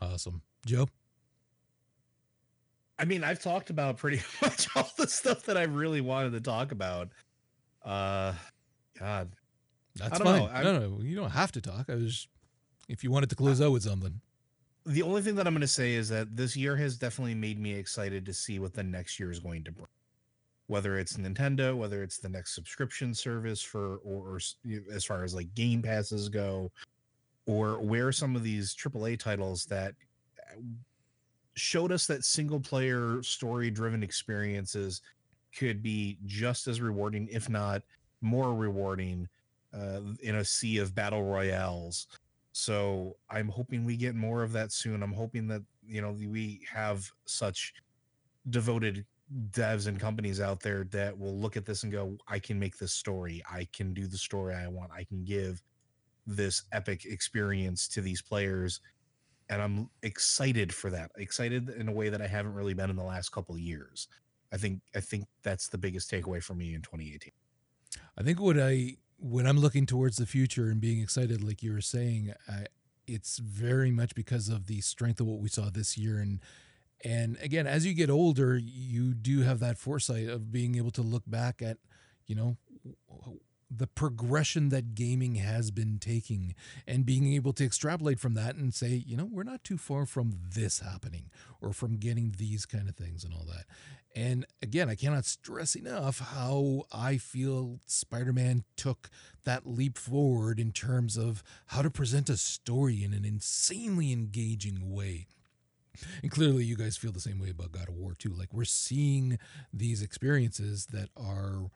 [0.00, 0.42] Awesome.
[0.64, 0.86] Joe?
[3.00, 6.40] I mean, I've talked about pretty much all the stuff that I really wanted to
[6.40, 7.08] talk about.
[7.84, 8.34] Uh,
[8.98, 9.30] God,
[9.96, 10.38] That's don't fine.
[10.38, 11.86] know, I'm- No, no, you don't have to talk.
[11.88, 12.26] I was
[12.88, 14.20] if you wanted to close out with something.
[14.86, 17.60] the only thing that I'm going to say is that this year has definitely made
[17.60, 19.86] me excited to see what the next year is going to bring.
[20.66, 24.40] Whether it's Nintendo, whether it's the next subscription service for, or, or
[24.92, 26.70] as far as like Game Passes go,
[27.46, 29.94] or where some of these AAA titles that
[31.54, 35.02] showed us that single player story driven experiences
[35.56, 37.82] could be just as rewarding, if not
[38.20, 39.28] more rewarding,
[39.74, 42.06] uh, in a sea of battle royales.
[42.58, 45.00] So I'm hoping we get more of that soon.
[45.00, 47.72] I'm hoping that you know we have such
[48.50, 49.06] devoted
[49.50, 52.76] devs and companies out there that will look at this and go, I can make
[52.76, 53.44] this story.
[53.48, 54.90] I can do the story I want.
[54.90, 55.62] I can give
[56.26, 58.80] this epic experience to these players.
[59.50, 61.12] And I'm excited for that.
[61.16, 64.08] Excited in a way that I haven't really been in the last couple years.
[64.52, 67.32] I think I think that's the biggest takeaway for me in 2018.
[68.18, 71.72] I think what I when I'm looking towards the future and being excited, like you
[71.72, 72.66] were saying, I,
[73.06, 76.18] it's very much because of the strength of what we saw this year.
[76.18, 76.40] And
[77.04, 81.02] and again, as you get older, you do have that foresight of being able to
[81.02, 81.78] look back at,
[82.26, 82.56] you know,
[83.70, 86.54] the progression that gaming has been taking
[86.86, 90.06] and being able to extrapolate from that and say, you know, we're not too far
[90.06, 91.30] from this happening
[91.60, 93.64] or from getting these kind of things and all that.
[94.16, 99.10] And again, I cannot stress enough how I feel Spider Man took
[99.44, 104.92] that leap forward in terms of how to present a story in an insanely engaging
[104.92, 105.26] way.
[106.22, 108.32] And clearly, you guys feel the same way about God of War too.
[108.32, 109.38] Like, we're seeing
[109.72, 111.70] these experiences that are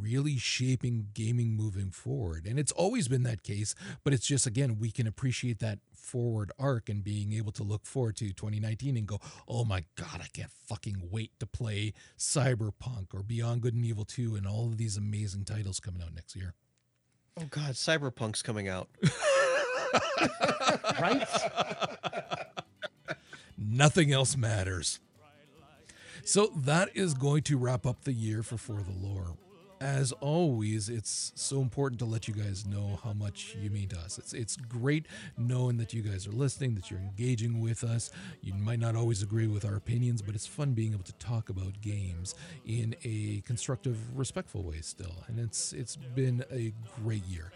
[0.00, 2.46] really shaping gaming moving forward.
[2.46, 6.52] And it's always been that case, but it's just, again, we can appreciate that forward
[6.58, 10.26] arc and being able to look forward to 2019 and go, oh my God, I
[10.32, 14.76] can't fucking wait to play Cyberpunk or Beyond Good and Evil 2 and all of
[14.76, 16.54] these amazing titles coming out next year.
[17.40, 18.88] Oh God, Cyberpunk's coming out.
[21.00, 21.26] right?
[23.58, 25.00] Nothing else matters.
[26.24, 29.36] So that is going to wrap up the year for For the Lore.
[29.84, 33.98] As always, it's so important to let you guys know how much you mean to
[33.98, 34.16] us.
[34.16, 35.04] It's it's great
[35.36, 38.10] knowing that you guys are listening, that you're engaging with us.
[38.40, 41.50] You might not always agree with our opinions, but it's fun being able to talk
[41.50, 42.34] about games
[42.64, 45.22] in a constructive, respectful way still.
[45.28, 47.52] And it's it's been a great year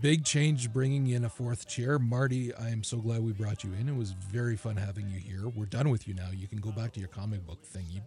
[0.00, 1.98] big change bringing in a fourth chair.
[1.98, 3.88] Marty, I am so glad we brought you in.
[3.88, 5.48] It was very fun having you here.
[5.48, 6.30] We're done with you now.
[6.34, 7.86] You can go back to your comic book thing.
[7.90, 8.00] You,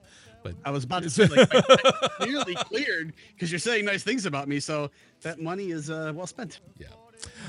[0.48, 4.48] but I was about to say, like, clearly cleared because you're saying nice things about
[4.48, 4.60] me.
[4.60, 4.90] So
[5.22, 6.60] that money is uh, well spent.
[6.78, 6.88] Yeah.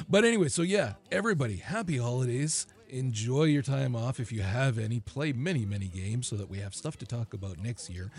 [0.09, 2.67] But anyway, so yeah, everybody, happy holidays.
[2.89, 4.99] Enjoy your time off if you have any.
[4.99, 8.11] Play many, many games so that we have stuff to talk about next year.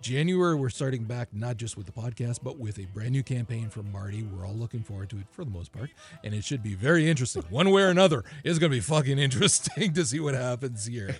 [0.00, 3.68] January, we're starting back not just with the podcast, but with a brand new campaign
[3.68, 4.22] from Marty.
[4.22, 5.90] We're all looking forward to it for the most part,
[6.22, 7.42] and it should be very interesting.
[7.50, 11.16] One way or another, it's going to be fucking interesting to see what happens here.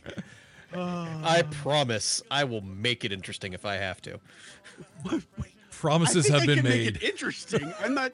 [0.75, 4.21] I promise I will make it interesting if I have to.
[5.71, 6.95] Promises I think have I been can made.
[6.95, 7.73] Make it interesting.
[7.83, 8.13] I'm not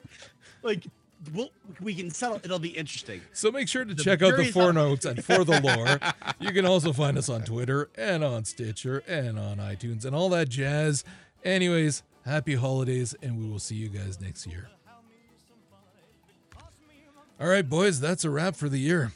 [0.63, 0.85] like
[1.33, 1.49] we'll,
[1.81, 2.37] we can settle.
[2.43, 3.21] It'll be interesting.
[3.33, 4.75] So make sure to The check out the jury's four out.
[4.75, 5.99] notes and for the lore.
[6.39, 10.29] You can also find us on Twitter and on Stitcher and on iTunes and all
[10.29, 11.03] that jazz.
[11.43, 14.67] Anyways, happy holidays, and we will see you guys next year.
[17.39, 19.11] All right, boys, that's a wrap for the year.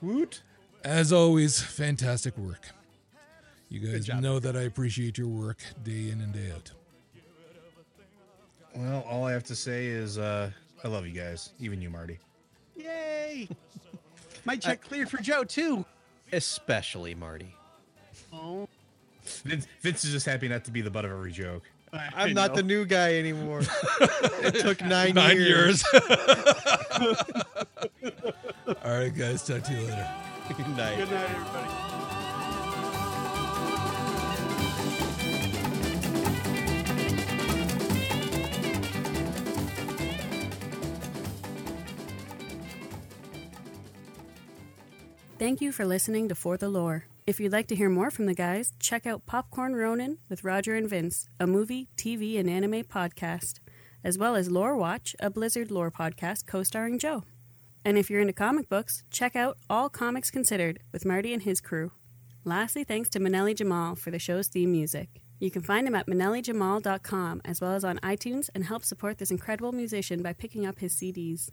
[0.00, 0.42] Woot.
[0.84, 2.68] As always, fantastic work.
[3.68, 4.20] You guys job.
[4.20, 6.70] know that I appreciate your work day in and day out.
[8.74, 10.50] Well, all I have to say is uh,
[10.84, 12.18] I love you guys, even you, Marty.
[12.76, 13.48] Yay!
[14.44, 15.84] My check cleared for Joe too.
[16.32, 17.54] Especially Marty.
[18.32, 18.68] Oh,
[19.44, 21.62] Vince, Vince is just happy not to be the butt of every joke.
[21.92, 23.60] I'm not the new guy anymore.
[24.00, 25.84] it took nine, Nine years.
[25.92, 26.04] years.
[28.82, 30.08] all right, guys, talk to you later.
[30.54, 30.98] Good night.
[30.98, 31.68] Good night, everybody.
[45.38, 47.06] Thank you for listening to For the Lore.
[47.26, 50.74] If you'd like to hear more from the guys, check out Popcorn Ronin with Roger
[50.74, 53.60] and Vince, a movie, TV, and anime podcast,
[54.04, 57.24] as well as Lore Watch, a Blizzard lore podcast co starring Joe.
[57.84, 61.60] And if you're into comic books, check out All Comics Considered with Marty and his
[61.60, 61.90] crew.
[62.44, 65.22] Lastly, thanks to Manelli Jamal for the show's theme music.
[65.40, 69.32] You can find him at manellijamal.com as well as on iTunes and help support this
[69.32, 71.50] incredible musician by picking up his CDs.